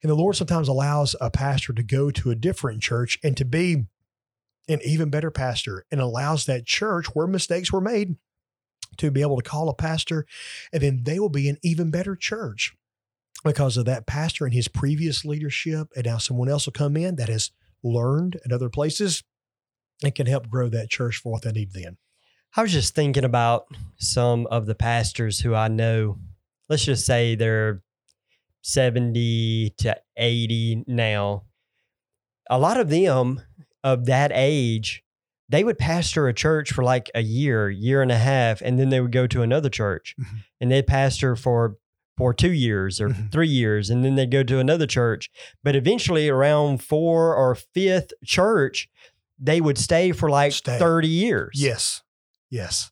And 0.03 0.11
the 0.11 0.17
lord 0.17 0.37
sometimes 0.37 0.69
allows 0.69 1.15
a 1.21 1.31
pastor 1.31 1.73
to 1.73 1.83
go 1.83 2.11
to 2.11 2.31
a 2.31 2.35
different 2.35 2.83
church 2.83 3.19
and 3.23 3.37
to 3.37 3.45
be 3.45 3.87
an 4.69 4.81
even 4.85 5.11
better 5.11 5.31
pastor 5.31 5.85
and 5.91 6.01
allows 6.01 6.47
that 6.47 6.67
church 6.67 7.07
where 7.15 7.27
mistakes 7.27 7.73
were 7.73 7.81
made 7.81 8.17
to 8.97 9.11
be 9.11 9.21
able 9.21 9.37
to 9.37 9.49
call 9.49 9.69
a 9.69 9.75
pastor, 9.75 10.27
and 10.73 10.83
then 10.83 11.01
they 11.05 11.19
will 11.19 11.29
be 11.29 11.49
an 11.49 11.59
even 11.63 11.91
better 11.91 12.17
church 12.17 12.75
because 13.45 13.77
of 13.77 13.85
that 13.85 14.07
pastor 14.07 14.45
and 14.45 14.55
his 14.55 14.69
previous 14.69 15.25
leadership. 15.25 15.89
And 15.95 16.07
now 16.07 16.19
someone 16.19 16.49
else 16.49 16.67
will 16.67 16.73
come 16.73 16.97
in 16.97 17.17
that 17.17 17.29
has 17.29 17.51
learned 17.83 18.41
at 18.45 18.53
other 18.53 18.71
places 18.71 19.23
and 20.03 20.15
can 20.15 20.27
help 20.27 20.49
grow 20.49 20.69
that 20.69 20.91
church 20.91 21.19
for 21.19 21.33
what 21.33 21.43
they 21.43 21.53
need 21.53 21.73
then. 21.73 21.99
I 22.57 22.63
was 22.63 22.73
just 22.73 22.95
thinking 22.95 23.25
about 23.25 23.67
some 23.99 24.47
of 24.47 24.67
the 24.67 24.75
pastors 24.75 25.41
who 25.41 25.55
I 25.55 25.69
know. 25.69 26.19
Let's 26.69 26.85
just 26.85 27.05
say 27.05 27.35
they're 27.35 27.83
70 28.63 29.75
to 29.79 29.97
80 30.17 30.85
now. 30.87 31.45
A 32.49 32.59
lot 32.59 32.81
of 32.81 32.89
them 32.89 33.43
of 33.87 34.07
that 34.07 34.33
age, 34.35 35.05
they 35.49 35.63
would 35.63 35.79
pastor 35.79 36.27
a 36.27 36.35
church 36.35 36.73
for 36.73 36.83
like 36.83 37.09
a 37.15 37.23
year, 37.23 37.71
year 37.71 38.03
and 38.03 38.11
a 38.11 38.19
half, 38.19 38.61
and 38.61 38.81
then 38.81 38.91
they 38.91 39.01
would 39.01 39.13
go 39.13 39.29
to 39.29 39.43
another 39.43 39.69
church 39.69 40.17
mm-hmm. 40.21 40.39
and 40.61 40.73
they'd 40.73 40.89
pastor 40.89 41.37
for 41.37 41.77
for 42.17 42.35
two 42.35 42.53
years 42.53 43.01
or 43.01 43.11
mm-hmm. 43.11 43.29
three 43.29 43.49
years, 43.49 43.89
and 43.89 44.05
then 44.05 44.17
they'd 44.17 44.31
go 44.31 44.43
to 44.43 44.59
another 44.59 44.87
church. 44.87 45.31
But 45.63 45.77
eventually, 45.77 46.29
around 46.29 46.83
four 46.83 47.37
or 47.37 47.55
fifth 47.55 48.13
church, 48.25 48.89
they 49.39 49.61
would 49.61 49.79
stay 49.79 50.11
for 50.11 50.29
like 50.29 50.53
stay. 50.53 50.79
30 50.79 51.07
years. 51.07 51.51
Yes. 51.55 52.03
Yes. 52.51 52.91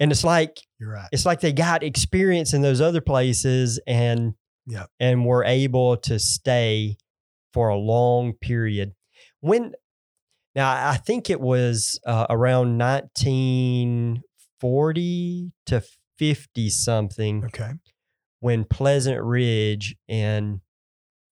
And 0.00 0.10
it's 0.10 0.24
like 0.24 0.58
you're 0.80 0.90
right. 0.90 1.08
It's 1.12 1.26
like 1.26 1.40
they 1.40 1.52
got 1.52 1.84
experience 1.84 2.54
in 2.54 2.62
those 2.62 2.80
other 2.80 3.00
places 3.00 3.78
and 3.86 4.34
yeah. 4.66 4.86
and 4.98 5.24
were 5.24 5.44
able 5.44 5.96
to 5.98 6.18
stay 6.18 6.96
for 7.52 7.68
a 7.68 7.76
long 7.76 8.32
period. 8.32 8.94
When 9.40 9.74
now, 10.58 10.90
I 10.90 10.96
think 10.96 11.30
it 11.30 11.40
was 11.40 12.00
uh, 12.04 12.26
around 12.28 12.76
1940 12.78 15.52
to 15.66 15.82
50 16.18 16.70
something. 16.70 17.44
Okay. 17.44 17.74
When 18.40 18.64
Pleasant 18.64 19.22
Ridge 19.22 19.94
and 20.08 20.62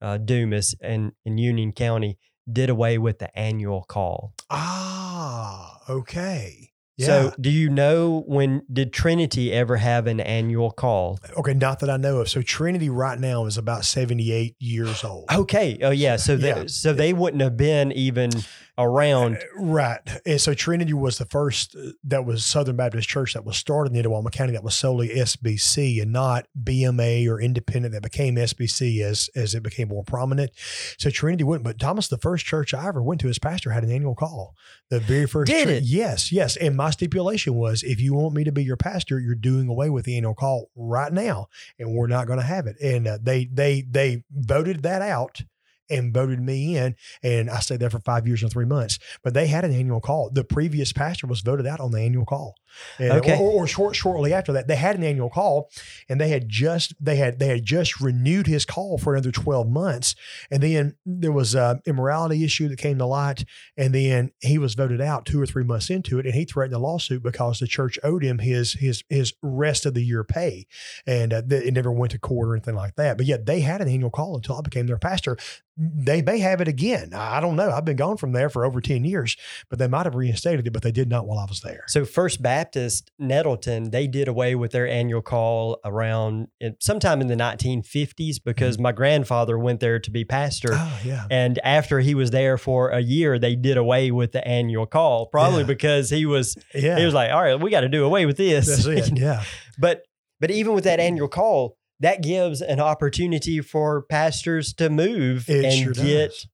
uh, 0.00 0.18
Dumas 0.18 0.76
and 0.80 1.10
in 1.24 1.38
Union 1.38 1.72
County 1.72 2.18
did 2.50 2.70
away 2.70 2.98
with 2.98 3.18
the 3.18 3.36
annual 3.36 3.82
call. 3.82 4.32
Ah, 4.48 5.80
okay. 5.88 6.70
Yeah. 6.96 7.06
So, 7.06 7.32
do 7.40 7.50
you 7.50 7.68
know 7.68 8.22
when 8.28 8.62
did 8.72 8.92
Trinity 8.92 9.52
ever 9.52 9.76
have 9.76 10.06
an 10.06 10.20
annual 10.20 10.70
call? 10.70 11.18
Okay, 11.36 11.52
not 11.52 11.80
that 11.80 11.90
I 11.90 11.96
know 11.96 12.18
of. 12.18 12.28
So, 12.28 12.42
Trinity 12.42 12.90
right 12.90 13.18
now 13.18 13.46
is 13.46 13.58
about 13.58 13.84
78 13.84 14.54
years 14.60 15.02
old. 15.02 15.24
Okay. 15.34 15.78
Oh, 15.82 15.90
yeah. 15.90 16.14
So, 16.14 16.34
yeah. 16.34 16.66
So 16.68 16.92
they 16.92 17.12
wouldn't 17.12 17.42
have 17.42 17.56
been 17.56 17.90
even 17.90 18.30
around. 18.78 19.36
Uh, 19.36 19.40
right. 19.62 20.00
And 20.26 20.40
so 20.40 20.54
Trinity 20.54 20.92
was 20.92 21.18
the 21.18 21.24
first 21.24 21.74
uh, 21.74 21.90
that 22.04 22.24
was 22.24 22.44
Southern 22.44 22.76
Baptist 22.76 23.08
Church 23.08 23.34
that 23.34 23.44
was 23.44 23.56
started 23.56 23.94
in 23.94 24.02
Itawamba 24.02 24.30
County 24.32 24.52
that 24.52 24.64
was 24.64 24.74
solely 24.74 25.08
SBC 25.08 26.00
and 26.02 26.12
not 26.12 26.46
BMA 26.60 27.28
or 27.28 27.40
independent 27.40 27.94
that 27.94 28.02
became 28.02 28.36
SBC 28.36 29.00
as 29.02 29.30
as 29.34 29.54
it 29.54 29.62
became 29.62 29.88
more 29.88 30.04
prominent. 30.04 30.50
So 30.98 31.10
Trinity 31.10 31.44
wouldn't, 31.44 31.64
but 31.64 31.78
Thomas, 31.78 32.08
the 32.08 32.18
first 32.18 32.44
church 32.44 32.74
I 32.74 32.86
ever 32.86 33.02
went 33.02 33.20
to 33.22 33.28
as 33.28 33.38
pastor 33.38 33.70
had 33.70 33.84
an 33.84 33.90
annual 33.90 34.14
call. 34.14 34.54
The 34.90 35.00
very 35.00 35.26
first 35.26 35.50
Did 35.50 35.68
church, 35.68 35.76
it? 35.78 35.84
Yes, 35.84 36.30
yes. 36.30 36.56
And 36.56 36.76
my 36.76 36.90
stipulation 36.90 37.54
was 37.54 37.82
if 37.82 38.00
you 38.00 38.14
want 38.14 38.34
me 38.34 38.44
to 38.44 38.52
be 38.52 38.64
your 38.64 38.76
pastor, 38.76 39.18
you're 39.18 39.34
doing 39.34 39.68
away 39.68 39.90
with 39.90 40.04
the 40.04 40.16
annual 40.16 40.34
call 40.34 40.70
right 40.76 41.12
now. 41.12 41.48
And 41.78 41.94
we're 41.94 42.06
not 42.06 42.26
going 42.26 42.38
to 42.38 42.44
have 42.44 42.66
it. 42.66 42.76
And 42.80 43.08
uh, 43.08 43.18
they 43.22 43.46
they 43.46 43.82
they 43.82 44.24
voted 44.30 44.82
that 44.82 45.02
out 45.02 45.42
and 45.88 46.12
voted 46.12 46.40
me 46.40 46.76
in. 46.76 46.96
And 47.22 47.50
I 47.50 47.60
stayed 47.60 47.80
there 47.80 47.90
for 47.90 48.00
five 48.00 48.26
years 48.26 48.42
and 48.42 48.50
three 48.50 48.64
months. 48.64 48.98
But 49.22 49.34
they 49.34 49.46
had 49.46 49.64
an 49.64 49.72
annual 49.72 50.00
call. 50.00 50.30
The 50.30 50.44
previous 50.44 50.92
pastor 50.92 51.26
was 51.26 51.40
voted 51.40 51.66
out 51.66 51.80
on 51.80 51.92
the 51.92 52.00
annual 52.00 52.24
call. 52.24 52.54
And, 52.98 53.12
okay. 53.12 53.38
Or, 53.38 53.62
or, 53.62 53.66
short, 53.66 53.96
shortly 53.96 54.32
after 54.32 54.52
that, 54.52 54.68
they 54.68 54.76
had 54.76 54.96
an 54.96 55.04
annual 55.04 55.30
call, 55.30 55.70
and 56.08 56.20
they 56.20 56.28
had 56.28 56.48
just 56.48 56.94
they 57.00 57.16
had 57.16 57.38
they 57.38 57.48
had 57.48 57.64
just 57.64 58.00
renewed 58.00 58.46
his 58.46 58.64
call 58.64 58.98
for 58.98 59.14
another 59.14 59.32
twelve 59.32 59.68
months. 59.68 60.14
And 60.50 60.62
then 60.62 60.96
there 61.04 61.32
was 61.32 61.54
a 61.54 61.80
immorality 61.86 62.44
issue 62.44 62.68
that 62.68 62.78
came 62.78 62.98
to 62.98 63.06
light, 63.06 63.44
and 63.76 63.94
then 63.94 64.32
he 64.40 64.58
was 64.58 64.74
voted 64.74 65.00
out 65.00 65.26
two 65.26 65.40
or 65.40 65.46
three 65.46 65.64
months 65.64 65.90
into 65.90 66.18
it, 66.18 66.26
and 66.26 66.34
he 66.34 66.44
threatened 66.44 66.74
a 66.74 66.78
lawsuit 66.78 67.22
because 67.22 67.58
the 67.58 67.66
church 67.66 67.98
owed 68.02 68.22
him 68.22 68.38
his 68.38 68.74
his 68.74 69.02
his 69.08 69.34
rest 69.42 69.86
of 69.86 69.94
the 69.94 70.04
year 70.04 70.24
pay, 70.24 70.66
and 71.06 71.32
uh, 71.32 71.42
it 71.48 71.74
never 71.74 71.92
went 71.92 72.12
to 72.12 72.18
court 72.18 72.48
or 72.48 72.54
anything 72.54 72.74
like 72.74 72.96
that. 72.96 73.16
But 73.16 73.26
yet 73.26 73.46
they 73.46 73.60
had 73.60 73.80
an 73.80 73.88
annual 73.88 74.10
call 74.10 74.36
until 74.36 74.56
I 74.56 74.60
became 74.60 74.86
their 74.86 74.98
pastor 74.98 75.36
they 75.76 76.22
may 76.22 76.38
have 76.38 76.62
it 76.62 76.68
again. 76.68 77.12
I 77.12 77.38
don't 77.40 77.54
know. 77.54 77.70
I've 77.70 77.84
been 77.84 77.96
gone 77.96 78.16
from 78.16 78.32
there 78.32 78.48
for 78.48 78.64
over 78.64 78.80
10 78.80 79.04
years, 79.04 79.36
but 79.68 79.78
they 79.78 79.86
might 79.86 80.06
have 80.06 80.14
reinstated 80.14 80.66
it, 80.66 80.72
but 80.72 80.82
they 80.82 80.92
did 80.92 81.10
not 81.10 81.26
while 81.26 81.38
I 81.38 81.44
was 81.44 81.60
there. 81.60 81.84
So 81.88 82.06
First 82.06 82.42
Baptist 82.42 83.10
Nettleton, 83.18 83.90
they 83.90 84.06
did 84.06 84.26
away 84.26 84.54
with 84.54 84.72
their 84.72 84.88
annual 84.88 85.20
call 85.20 85.78
around 85.84 86.48
sometime 86.80 87.20
in 87.20 87.26
the 87.26 87.34
1950s 87.34 88.36
because 88.42 88.76
mm-hmm. 88.76 88.84
my 88.84 88.92
grandfather 88.92 89.58
went 89.58 89.80
there 89.80 89.98
to 89.98 90.10
be 90.10 90.24
pastor. 90.24 90.70
Oh, 90.72 91.00
yeah. 91.04 91.26
And 91.30 91.58
after 91.62 92.00
he 92.00 92.14
was 92.14 92.30
there 92.30 92.56
for 92.56 92.88
a 92.88 93.00
year, 93.00 93.38
they 93.38 93.54
did 93.54 93.76
away 93.76 94.10
with 94.10 94.32
the 94.32 94.46
annual 94.48 94.86
call, 94.86 95.26
probably 95.26 95.60
yeah. 95.60 95.66
because 95.66 96.08
he 96.08 96.24
was, 96.24 96.56
yeah. 96.74 96.98
he 96.98 97.04
was 97.04 97.12
like, 97.12 97.30
all 97.30 97.42
right, 97.42 97.60
we 97.60 97.70
got 97.70 97.82
to 97.82 97.90
do 97.90 98.04
away 98.04 98.24
with 98.24 98.38
this. 98.38 98.66
That's 98.66 98.86
it. 98.86 99.18
Yeah. 99.26 99.42
but, 99.78 100.02
but 100.40 100.50
even 100.50 100.74
with 100.74 100.84
that 100.84 101.00
annual 101.00 101.28
call, 101.28 101.75
that 102.00 102.22
gives 102.22 102.60
an 102.60 102.80
opportunity 102.80 103.60
for 103.60 104.02
pastors 104.02 104.72
to 104.74 104.90
move 104.90 105.48
it 105.48 105.64
and 105.64 105.74
sure 105.74 105.92
get 105.92 106.28
does. 106.28 106.48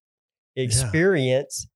experience 0.57 1.66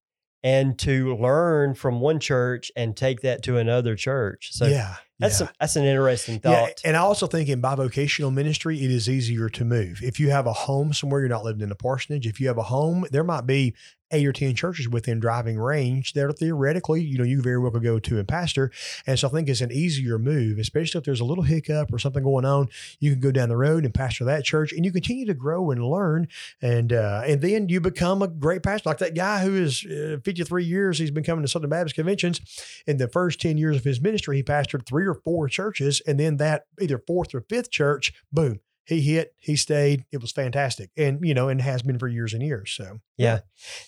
yeah. 0.43 0.51
and 0.51 0.79
to 0.79 1.15
learn 1.17 1.73
from 1.75 1.99
one 1.99 2.19
church 2.19 2.71
and 2.75 2.95
take 2.95 3.21
that 3.21 3.43
to 3.43 3.57
another 3.57 3.95
church. 3.95 4.49
So 4.51 4.65
yeah, 4.65 4.95
that's 5.19 5.41
yeah. 5.41 5.47
A, 5.47 5.53
that's 5.59 5.75
an 5.75 5.83
interesting 5.83 6.39
thought. 6.39 6.51
Yeah, 6.51 6.69
and 6.85 6.95
I 6.95 6.99
also 6.99 7.27
think 7.27 7.49
in 7.49 7.61
bivocational 7.61 8.33
ministry, 8.33 8.83
it 8.83 8.91
is 8.91 9.09
easier 9.09 9.49
to 9.49 9.65
move. 9.65 9.99
If 10.01 10.19
you 10.19 10.29
have 10.29 10.47
a 10.47 10.53
home 10.53 10.93
somewhere, 10.93 11.21
you're 11.21 11.29
not 11.29 11.43
living 11.43 11.61
in 11.61 11.71
a 11.71 11.75
parsonage. 11.75 12.27
If 12.27 12.39
you 12.39 12.47
have 12.47 12.57
a 12.57 12.63
home, 12.63 13.05
there 13.11 13.23
might 13.23 13.45
be 13.45 13.75
eight 14.11 14.25
or 14.25 14.33
10 14.33 14.55
churches 14.55 14.87
within 14.87 15.19
driving 15.19 15.59
range 15.59 16.13
that 16.13 16.23
are 16.23 16.31
theoretically, 16.31 17.01
you 17.01 17.17
know, 17.17 17.23
you 17.23 17.41
very 17.41 17.59
well 17.59 17.71
could 17.71 17.83
go 17.83 17.99
to 17.99 18.17
and 18.17 18.27
pastor. 18.27 18.71
And 19.05 19.17
so 19.19 19.27
I 19.27 19.31
think 19.31 19.49
it's 19.49 19.61
an 19.61 19.71
easier 19.71 20.17
move, 20.17 20.57
especially 20.59 20.99
if 20.99 21.05
there's 21.05 21.19
a 21.19 21.25
little 21.25 21.43
hiccup 21.43 21.93
or 21.93 21.99
something 21.99 22.23
going 22.23 22.45
on. 22.45 22.69
You 22.99 23.11
can 23.11 23.19
go 23.19 23.31
down 23.31 23.49
the 23.49 23.57
road 23.57 23.85
and 23.85 23.93
pastor 23.93 24.25
that 24.25 24.45
church 24.45 24.71
and 24.71 24.85
you 24.85 24.91
continue 24.91 25.25
to 25.25 25.33
grow 25.33 25.71
and 25.71 25.83
learn. 25.83 26.27
And, 26.61 26.93
uh, 26.93 27.23
and 27.25 27.41
then 27.41 27.69
you 27.69 27.81
become 27.81 28.21
a 28.21 28.27
great 28.27 28.63
pastor. 28.63 28.89
Like 28.89 28.99
that 28.99 29.15
guy 29.15 29.43
who 29.43 29.55
is 29.55 29.85
uh, 29.85 30.17
53 30.23 30.63
years, 30.63 30.99
he's 30.99 31.11
been 31.11 31.23
coming 31.23 31.43
to 31.43 31.49
Southern 31.49 31.69
Baptist 31.69 31.95
conventions. 31.95 32.41
In 32.85 32.97
the 32.97 33.07
first 33.07 33.41
10 33.41 33.57
years 33.57 33.77
of 33.77 33.83
his 33.83 34.01
ministry, 34.01 34.37
he 34.37 34.43
pastored 34.43 34.85
three 34.85 35.05
or 35.05 35.15
four 35.15 35.47
churches. 35.47 36.01
And 36.07 36.19
then 36.19 36.37
that 36.37 36.65
either 36.79 37.01
fourth 37.05 37.33
or 37.35 37.41
fifth 37.41 37.71
church, 37.71 38.13
boom, 38.31 38.59
he 38.87 39.01
hit, 39.01 39.35
he 39.37 39.57
stayed. 39.57 40.05
It 40.13 40.21
was 40.21 40.31
fantastic, 40.31 40.91
and 40.95 41.19
you 41.21 41.33
know, 41.33 41.49
and 41.49 41.61
has 41.61 41.81
been 41.81 41.99
for 41.99 42.07
years 42.07 42.33
and 42.33 42.41
years. 42.41 42.71
So 42.71 42.99
yeah. 43.17 43.41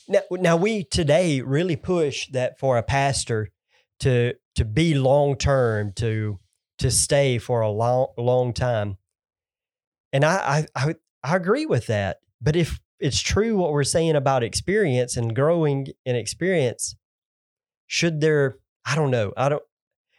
Now, 0.10 0.20
now 0.32 0.58
we 0.58 0.84
today 0.84 1.40
really 1.40 1.78
push 1.78 2.28
that 2.32 2.60
for 2.60 2.78
a 2.78 2.84
pastor 2.84 3.50
to 4.02 4.34
to 4.56 4.66
be 4.66 4.94
long 4.94 5.38
term, 5.38 5.94
to 5.96 6.40
to 6.80 6.92
stay 6.92 7.38
for 7.38 7.62
a 7.62 7.70
long 7.70 8.08
long 8.18 8.52
time, 8.52 8.98
and 10.12 10.26
I 10.26 10.68
I 10.76 10.96
I 11.24 11.36
agree 11.38 11.66
with 11.66 11.88
that. 11.88 12.18
But 12.42 12.58
if 12.58 12.82
it's 13.00 13.22
true 13.22 13.56
what 13.56 13.72
we're 13.72 13.86
saying 13.86 14.18
about 14.18 14.44
experience 14.44 15.16
and 15.16 15.34
growing 15.34 15.88
in 16.06 16.18
experience, 16.18 16.98
should 17.88 18.20
there? 18.20 18.58
I 18.86 18.96
don't 18.96 19.12
know. 19.12 19.32
I 19.38 19.48
don't. 19.48 19.64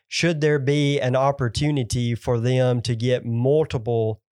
Should 0.08 0.40
there 0.40 0.58
be 0.58 0.98
an 0.98 1.16
opportunity 1.16 2.14
for 2.14 2.40
them 2.40 2.80
to 2.82 2.96
get 2.96 3.26
multiple 3.26 4.22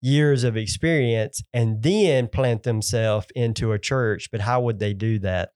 years 0.00 0.44
of 0.44 0.56
experience 0.56 1.42
and 1.52 1.82
then 1.82 2.28
plant 2.28 2.62
themselves 2.62 3.26
into 3.34 3.72
a 3.72 3.78
church 3.78 4.30
but 4.30 4.40
how 4.40 4.60
would 4.60 4.78
they 4.78 4.94
do 4.94 5.18
that? 5.18 5.50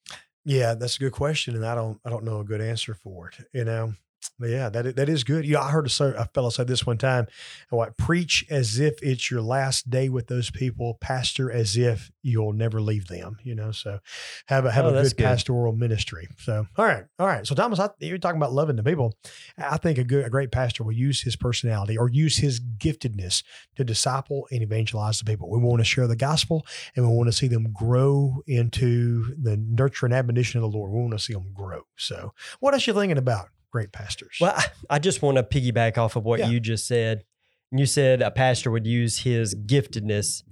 Yeah 0.44 0.74
that's 0.74 0.96
a 0.96 1.00
good 1.00 1.12
question 1.12 1.54
and 1.54 1.64
i 1.64 1.74
don't 1.74 2.00
i 2.04 2.10
don't 2.10 2.24
know 2.24 2.40
a 2.40 2.44
good 2.44 2.60
answer 2.60 2.94
for 2.94 3.28
it 3.28 3.46
you 3.52 3.64
know 3.64 3.94
Yeah, 4.40 4.70
that 4.70 4.96
that 4.96 5.08
is 5.08 5.22
good. 5.24 5.44
You 5.44 5.54
know, 5.54 5.60
I 5.60 5.70
heard 5.70 5.86
a, 5.86 6.04
a 6.20 6.24
fellow 6.34 6.50
say 6.50 6.64
this 6.64 6.84
one 6.84 6.98
time. 6.98 7.26
Uh, 7.72 7.76
what 7.76 7.96
preach 7.96 8.44
as 8.50 8.80
if 8.80 9.00
it's 9.02 9.30
your 9.30 9.40
last 9.42 9.88
day 9.88 10.08
with 10.08 10.26
those 10.26 10.50
people, 10.50 10.98
pastor 11.00 11.50
as 11.52 11.76
if 11.76 12.10
you'll 12.22 12.52
never 12.52 12.80
leave 12.80 13.06
them. 13.06 13.36
You 13.44 13.54
know, 13.54 13.70
so 13.70 14.00
have 14.46 14.64
a 14.64 14.72
have 14.72 14.86
Oh, 14.86 14.88
a 14.88 15.02
good, 15.02 15.16
good. 15.16 15.24
pastoral 15.24 15.72
ministry. 15.74 16.26
So, 16.38 16.66
all 16.76 16.84
right, 16.84 17.04
all 17.20 17.26
right. 17.26 17.46
So, 17.46 17.54
Thomas, 17.54 17.78
I, 17.78 17.90
you're 18.00 18.18
talking 18.18 18.38
about 18.38 18.52
loving 18.52 18.74
the 18.76 18.82
people. 18.82 19.14
I 19.58 19.76
think 19.76 19.98
a 19.98 20.04
good, 20.04 20.24
a 20.24 20.30
great 20.30 20.50
pastor 20.50 20.82
will 20.82 20.92
use 20.92 21.20
his 21.22 21.36
personality 21.36 21.96
or 21.96 22.08
use 22.08 22.38
his 22.38 22.58
giftedness 22.58 23.44
to 23.76 23.84
disciple 23.84 24.48
and 24.50 24.62
evangelize 24.62 25.18
the 25.20 25.24
people. 25.24 25.50
We 25.50 25.58
want 25.60 25.80
to 25.80 25.84
share 25.84 26.08
the 26.08 26.16
gospel, 26.16 26.66
and 26.96 27.08
we 27.08 27.14
want 27.14 27.28
to 27.28 27.32
see 27.32 27.46
them 27.48 27.72
grow 27.72 28.42
into 28.48 29.36
the 29.40 29.56
nurture 29.56 30.06
and 30.06 30.14
admonition 30.14 30.62
of 30.62 30.70
the 30.72 30.76
Lord. 30.76 30.90
We 30.90 31.00
want 31.00 31.12
to 31.12 31.18
see 31.20 31.34
them 31.34 31.52
grow. 31.54 31.82
So, 31.96 32.32
what 32.58 32.74
else 32.74 32.86
you 32.88 32.92
thinking 32.94 33.18
about? 33.18 33.48
Great 33.72 33.90
pastors. 33.90 34.36
Well, 34.40 34.54
I, 34.90 34.98
just 34.98 35.22
want 35.22 35.38
to 35.38 35.42
piggyback 35.42 35.96
off 35.98 36.14
of 36.14 36.24
what 36.24 36.40
Yeah. 36.40 36.50
you 36.50 36.60
just 36.60 36.86
said. 36.86 37.24
You 37.70 37.86
said 37.86 38.20
a 38.20 38.30
pastor 38.30 38.70
would 38.70 38.86
use 38.86 39.20
his 39.20 39.54
giftedness, 39.54 40.42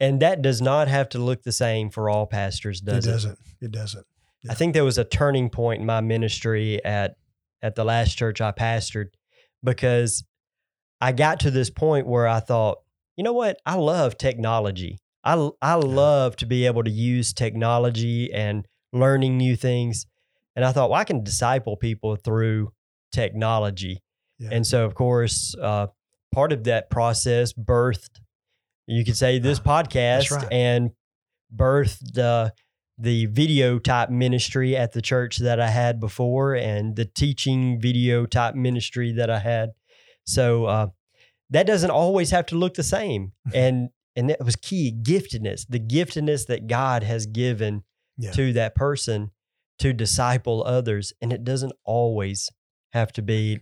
and 0.00 0.20
that 0.22 0.40
does 0.40 0.62
not 0.62 0.88
have 0.88 1.10
to 1.10 1.18
look 1.18 1.42
the 1.42 1.52
same 1.52 1.90
for 1.90 2.08
all 2.08 2.26
pastors, 2.26 2.80
does 2.80 3.06
it 3.06 3.10
it? 3.10 3.12
doesn't. 3.12 3.38
It 3.60 3.70
doesn't. 3.70 4.06
I 4.48 4.54
think 4.54 4.72
there 4.72 4.84
was 4.84 4.96
a 4.96 5.04
turning 5.04 5.50
point 5.50 5.80
in 5.80 5.86
my 5.86 6.00
ministry 6.00 6.82
at 6.82 7.16
at 7.60 7.74
the 7.74 7.84
last 7.84 8.16
church 8.16 8.40
I 8.40 8.52
pastored 8.52 9.08
because 9.62 10.24
I 11.02 11.12
got 11.12 11.40
to 11.40 11.50
this 11.50 11.68
point 11.68 12.06
where 12.06 12.26
I 12.26 12.40
thought, 12.40 12.78
you 13.16 13.24
know 13.24 13.34
what? 13.34 13.58
I 13.66 13.74
love 13.74 14.16
technology. 14.16 14.98
I 15.22 15.50
I 15.60 15.74
love 15.74 16.36
to 16.36 16.46
be 16.46 16.64
able 16.64 16.84
to 16.84 16.90
use 16.90 17.34
technology 17.34 18.32
and 18.32 18.66
learning 18.94 19.36
new 19.36 19.54
things. 19.56 20.06
And 20.56 20.64
I 20.64 20.72
thought, 20.72 20.90
well, 20.90 21.00
I 21.00 21.04
can 21.04 21.22
disciple 21.22 21.76
people 21.76 22.16
through 22.16 22.72
technology. 23.12 24.02
Yeah. 24.38 24.50
And 24.52 24.66
so, 24.66 24.84
of 24.84 24.94
course, 24.94 25.54
uh, 25.60 25.88
part 26.32 26.52
of 26.52 26.64
that 26.64 26.90
process 26.90 27.52
birthed, 27.52 28.20
you 28.86 29.04
could 29.04 29.16
say, 29.16 29.38
this 29.38 29.60
podcast 29.60 30.30
right. 30.30 30.48
and 30.50 30.90
birthed 31.54 32.18
uh, 32.18 32.50
the 32.98 33.26
video 33.26 33.78
type 33.78 34.10
ministry 34.10 34.76
at 34.76 34.92
the 34.92 35.02
church 35.02 35.38
that 35.38 35.60
I 35.60 35.68
had 35.68 36.00
before 36.00 36.54
and 36.54 36.96
the 36.96 37.04
teaching 37.04 37.80
video 37.80 38.26
type 38.26 38.54
ministry 38.54 39.12
that 39.12 39.30
I 39.30 39.38
had. 39.38 39.70
So 40.26 40.66
uh, 40.66 40.86
that 41.50 41.66
doesn't 41.66 41.90
always 41.90 42.30
have 42.30 42.46
to 42.46 42.56
look 42.56 42.74
the 42.74 42.82
same. 42.82 43.32
and 43.54 43.90
and 44.16 44.28
that 44.28 44.44
was 44.44 44.56
key 44.56 44.92
giftedness, 45.02 45.66
the 45.68 45.78
giftedness 45.78 46.46
that 46.46 46.66
God 46.66 47.04
has 47.04 47.26
given 47.26 47.84
Yeah. 48.18 48.32
to 48.32 48.52
that 48.54 48.74
person 48.74 49.30
to 49.80 49.92
disciple 49.92 50.64
others. 50.64 51.12
And 51.20 51.32
it 51.32 51.44
doesn't 51.44 51.72
always 51.84 52.48
have 52.92 53.12
to 53.12 53.22
be 53.22 53.60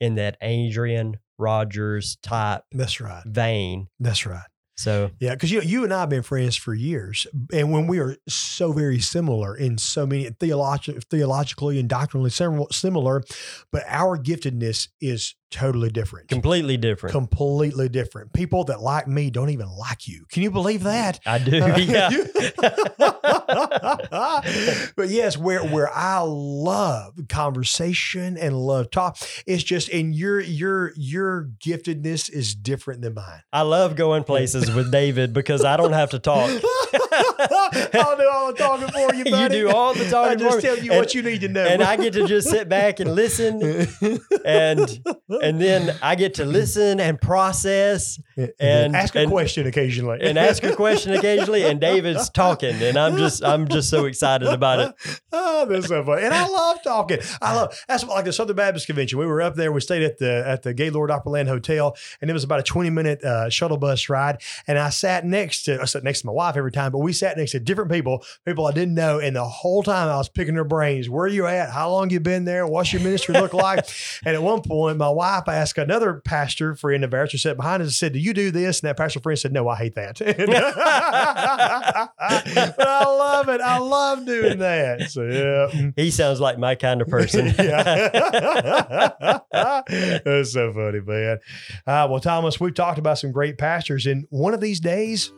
in 0.00 0.16
that 0.16 0.36
Adrian 0.42 1.18
Rogers 1.38 2.16
type 2.22 2.62
That's 2.72 3.00
right. 3.00 3.22
vein. 3.24 3.88
That's 4.00 4.26
right. 4.26 4.46
So 4.76 5.10
Yeah, 5.18 5.34
because 5.34 5.50
you 5.50 5.60
you 5.60 5.82
and 5.82 5.92
I 5.92 6.00
have 6.00 6.08
been 6.08 6.22
friends 6.22 6.54
for 6.54 6.72
years, 6.72 7.26
and 7.52 7.72
when 7.72 7.88
we 7.88 7.98
are 7.98 8.16
so 8.28 8.70
very 8.72 9.00
similar 9.00 9.56
in 9.56 9.76
so 9.76 10.06
many 10.06 10.30
theologi- 10.30 11.02
theologically 11.10 11.80
and 11.80 11.88
doctrinally 11.88 12.30
similar, 12.30 13.24
but 13.72 13.82
our 13.88 14.16
giftedness 14.16 14.88
is 15.00 15.34
totally 15.50 15.90
different, 15.90 16.28
completely 16.28 16.76
different. 16.76 17.12
completely 17.12 17.88
different. 17.88 18.32
People 18.32 18.64
that 18.64 18.80
like 18.80 19.06
me 19.06 19.30
don't 19.30 19.50
even 19.50 19.68
like 19.68 20.06
you. 20.08 20.24
Can 20.30 20.42
you 20.42 20.50
believe 20.50 20.82
that? 20.84 21.20
I 21.26 21.38
do. 21.38 21.62
Uh, 21.62 21.76
yeah. 21.78 22.10
but 24.96 25.08
yes, 25.08 25.36
where 25.36 25.64
where 25.64 25.90
I 25.94 26.20
love 26.20 27.14
conversation 27.28 28.36
and 28.36 28.56
love 28.56 28.90
talk, 28.90 29.18
it's 29.46 29.62
just 29.62 29.88
and 29.90 30.14
your 30.14 30.40
your 30.40 30.92
your 30.96 31.50
giftedness 31.64 32.30
is 32.30 32.54
different 32.54 33.02
than 33.02 33.14
mine. 33.14 33.42
I 33.52 33.62
love 33.62 33.96
going 33.96 34.24
places 34.24 34.70
with 34.70 34.92
David 34.92 35.32
because 35.32 35.64
I 35.64 35.76
don't 35.76 35.92
have 35.92 36.10
to 36.10 36.18
talk. 36.18 36.50
I'll 37.18 38.16
do 38.16 38.28
all 38.32 38.52
the 38.52 38.54
talking 38.58 38.88
for 38.88 39.14
you, 39.14 39.24
buddy. 39.24 39.56
you 39.56 39.62
do 39.62 39.70
all 39.70 39.94
the 39.94 40.06
I 40.06 40.10
talking 40.10 40.38
for 40.38 40.44
just 40.44 40.56
me. 40.58 40.62
tell 40.62 40.78
you 40.78 40.90
And- 40.92 41.00
what 41.00 41.14
you 41.14 41.22
need 41.22 41.40
to 41.42 41.48
know. 41.48 41.64
and 41.64 41.82
I 41.82 41.96
get 41.96 42.12
to 42.14 42.26
just 42.26 42.48
sit 42.48 42.68
back 42.68 43.00
and 43.00 43.12
listen 43.14 43.88
and 44.44 45.00
and 45.42 45.60
then 45.60 45.94
I 46.02 46.14
get 46.14 46.34
to 46.34 46.44
listen 46.44 47.00
and 47.00 47.20
process 47.20 48.20
and- 48.58 48.94
ask 48.96 49.14
a 49.14 49.20
and- 49.20 49.30
question 49.30 49.66
occasionally 49.66 50.18
and 50.22 50.38
ask 50.38 50.62
a 50.62 50.74
question 50.74 51.12
occasionally 51.12 51.64
and 51.64 51.80
David's 51.80 52.28
talking 52.30 52.74
and 52.82 52.96
I'm 52.96 53.16
just 53.16 53.44
I'm 53.44 53.68
just 53.68 53.90
so 53.90 54.04
excited 54.06 54.48
about 54.48 54.80
it. 54.80 55.20
oh, 55.32 55.66
that's 55.66 55.88
so 55.88 56.04
funny. 56.04 56.22
And 56.24 56.34
I 56.34 56.46
love 56.46 56.82
talking. 56.82 57.18
I 57.42 57.54
love 57.56 57.78
that's 57.88 58.04
like 58.04 58.24
the 58.24 58.32
Southern 58.32 58.56
Baptist 58.56 58.86
Convention. 58.86 59.18
We 59.18 59.26
were 59.26 59.42
up 59.42 59.54
there. 59.56 59.72
We 59.72 59.80
stayed 59.80 60.02
at 60.02 60.18
the 60.18 60.44
at 60.46 60.62
the 60.62 60.74
Gaylord 60.74 61.10
Opryland 61.10 61.48
Hotel, 61.48 61.96
and 62.20 62.30
it 62.30 62.32
was 62.32 62.44
about 62.44 62.60
a 62.60 62.62
twenty 62.62 62.90
minute 62.90 63.22
uh, 63.24 63.50
shuttle 63.50 63.76
bus 63.76 64.08
ride. 64.08 64.40
And 64.66 64.78
I 64.78 64.90
sat 64.90 65.24
next 65.24 65.64
to 65.64 65.80
I 65.80 65.84
sat 65.84 66.04
next 66.04 66.20
to 66.22 66.26
my 66.26 66.32
wife 66.32 66.56
every 66.56 66.72
time, 66.72 66.92
but 66.92 66.98
we 66.98 67.07
sat 67.12 67.36
next 67.36 67.52
to 67.52 67.60
different 67.60 67.90
people, 67.90 68.24
people 68.46 68.66
I 68.66 68.72
didn't 68.72 68.94
know. 68.94 69.18
And 69.18 69.36
the 69.36 69.44
whole 69.44 69.82
time 69.82 70.08
I 70.08 70.16
was 70.16 70.28
picking 70.28 70.54
their 70.54 70.64
brains. 70.64 71.08
Where 71.08 71.26
you 71.26 71.46
at? 71.46 71.70
How 71.70 71.90
long 71.90 72.10
you 72.10 72.20
been 72.20 72.44
there? 72.44 72.66
What's 72.66 72.92
your 72.92 73.02
ministry 73.02 73.34
look 73.34 73.54
like? 73.54 73.86
and 74.24 74.34
at 74.34 74.42
one 74.42 74.62
point, 74.62 74.98
my 74.98 75.08
wife 75.08 75.48
asked 75.48 75.78
another 75.78 76.20
pastor 76.24 76.74
friend 76.74 77.04
of 77.04 77.14
ours 77.14 77.32
who 77.32 77.38
sat 77.38 77.56
behind 77.56 77.82
us 77.82 77.88
and 77.88 77.94
said, 77.94 78.12
"Do 78.12 78.18
you 78.18 78.34
do 78.34 78.50
this?" 78.50 78.80
And 78.80 78.88
that 78.88 78.96
pastor 78.96 79.20
friend 79.20 79.38
said, 79.38 79.52
"No, 79.52 79.68
I 79.68 79.76
hate 79.76 79.94
that." 79.94 80.18
but 82.76 82.88
I 82.88 83.04
love 83.04 83.48
it. 83.48 83.60
I 83.60 83.78
love 83.78 84.26
doing 84.26 84.58
that. 84.58 85.10
So 85.10 85.24
yeah. 85.24 85.90
He 85.96 86.10
sounds 86.10 86.40
like 86.40 86.58
my 86.58 86.74
kind 86.74 87.00
of 87.00 87.08
person. 87.08 87.46
That's 89.88 90.52
so 90.52 90.72
funny, 90.72 91.00
man. 91.00 91.38
Uh, 91.86 92.06
well, 92.10 92.20
Thomas, 92.20 92.60
we've 92.60 92.74
talked 92.74 92.98
about 92.98 93.18
some 93.18 93.32
great 93.32 93.58
pastors, 93.58 94.06
and 94.06 94.26
one 94.30 94.54
of 94.54 94.60
these 94.60 94.80
days, 94.80 95.32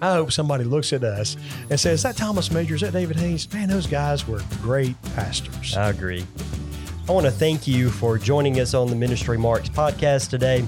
I 0.00 0.14
hope 0.14 0.32
somebody 0.32 0.64
looks 0.64 0.92
at 0.92 1.02
us 1.02 1.36
and 1.70 1.78
says, 1.78 1.94
"Is 1.94 2.02
that 2.04 2.16
Thomas 2.16 2.50
Major? 2.50 2.74
Is 2.76 2.82
that 2.82 2.92
David 2.92 3.16
Haynes? 3.16 3.52
Man, 3.52 3.68
those 3.68 3.86
guys 3.86 4.26
were 4.26 4.42
great 4.62 5.00
pastors." 5.14 5.76
I 5.76 5.90
agree. 5.90 6.24
I 7.08 7.12
want 7.12 7.26
to 7.26 7.32
thank 7.32 7.66
you 7.66 7.90
for 7.90 8.18
joining 8.18 8.60
us 8.60 8.74
on 8.74 8.88
the 8.88 8.96
Ministry 8.96 9.38
Marks 9.38 9.68
podcast 9.68 10.28
today. 10.28 10.64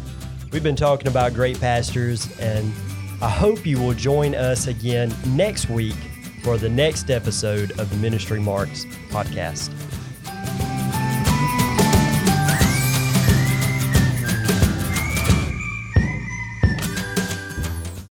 We've 0.52 0.62
been 0.62 0.76
talking 0.76 1.06
about 1.06 1.34
great 1.34 1.60
pastors, 1.60 2.28
and 2.40 2.72
I 3.22 3.28
hope 3.28 3.66
you 3.66 3.78
will 3.78 3.94
join 3.94 4.34
us 4.34 4.66
again 4.66 5.14
next 5.26 5.68
week 5.68 5.96
for 6.42 6.56
the 6.56 6.68
next 6.68 7.10
episode 7.10 7.78
of 7.78 7.90
the 7.90 7.96
Ministry 7.96 8.40
Marks 8.40 8.86
podcast. 9.10 9.70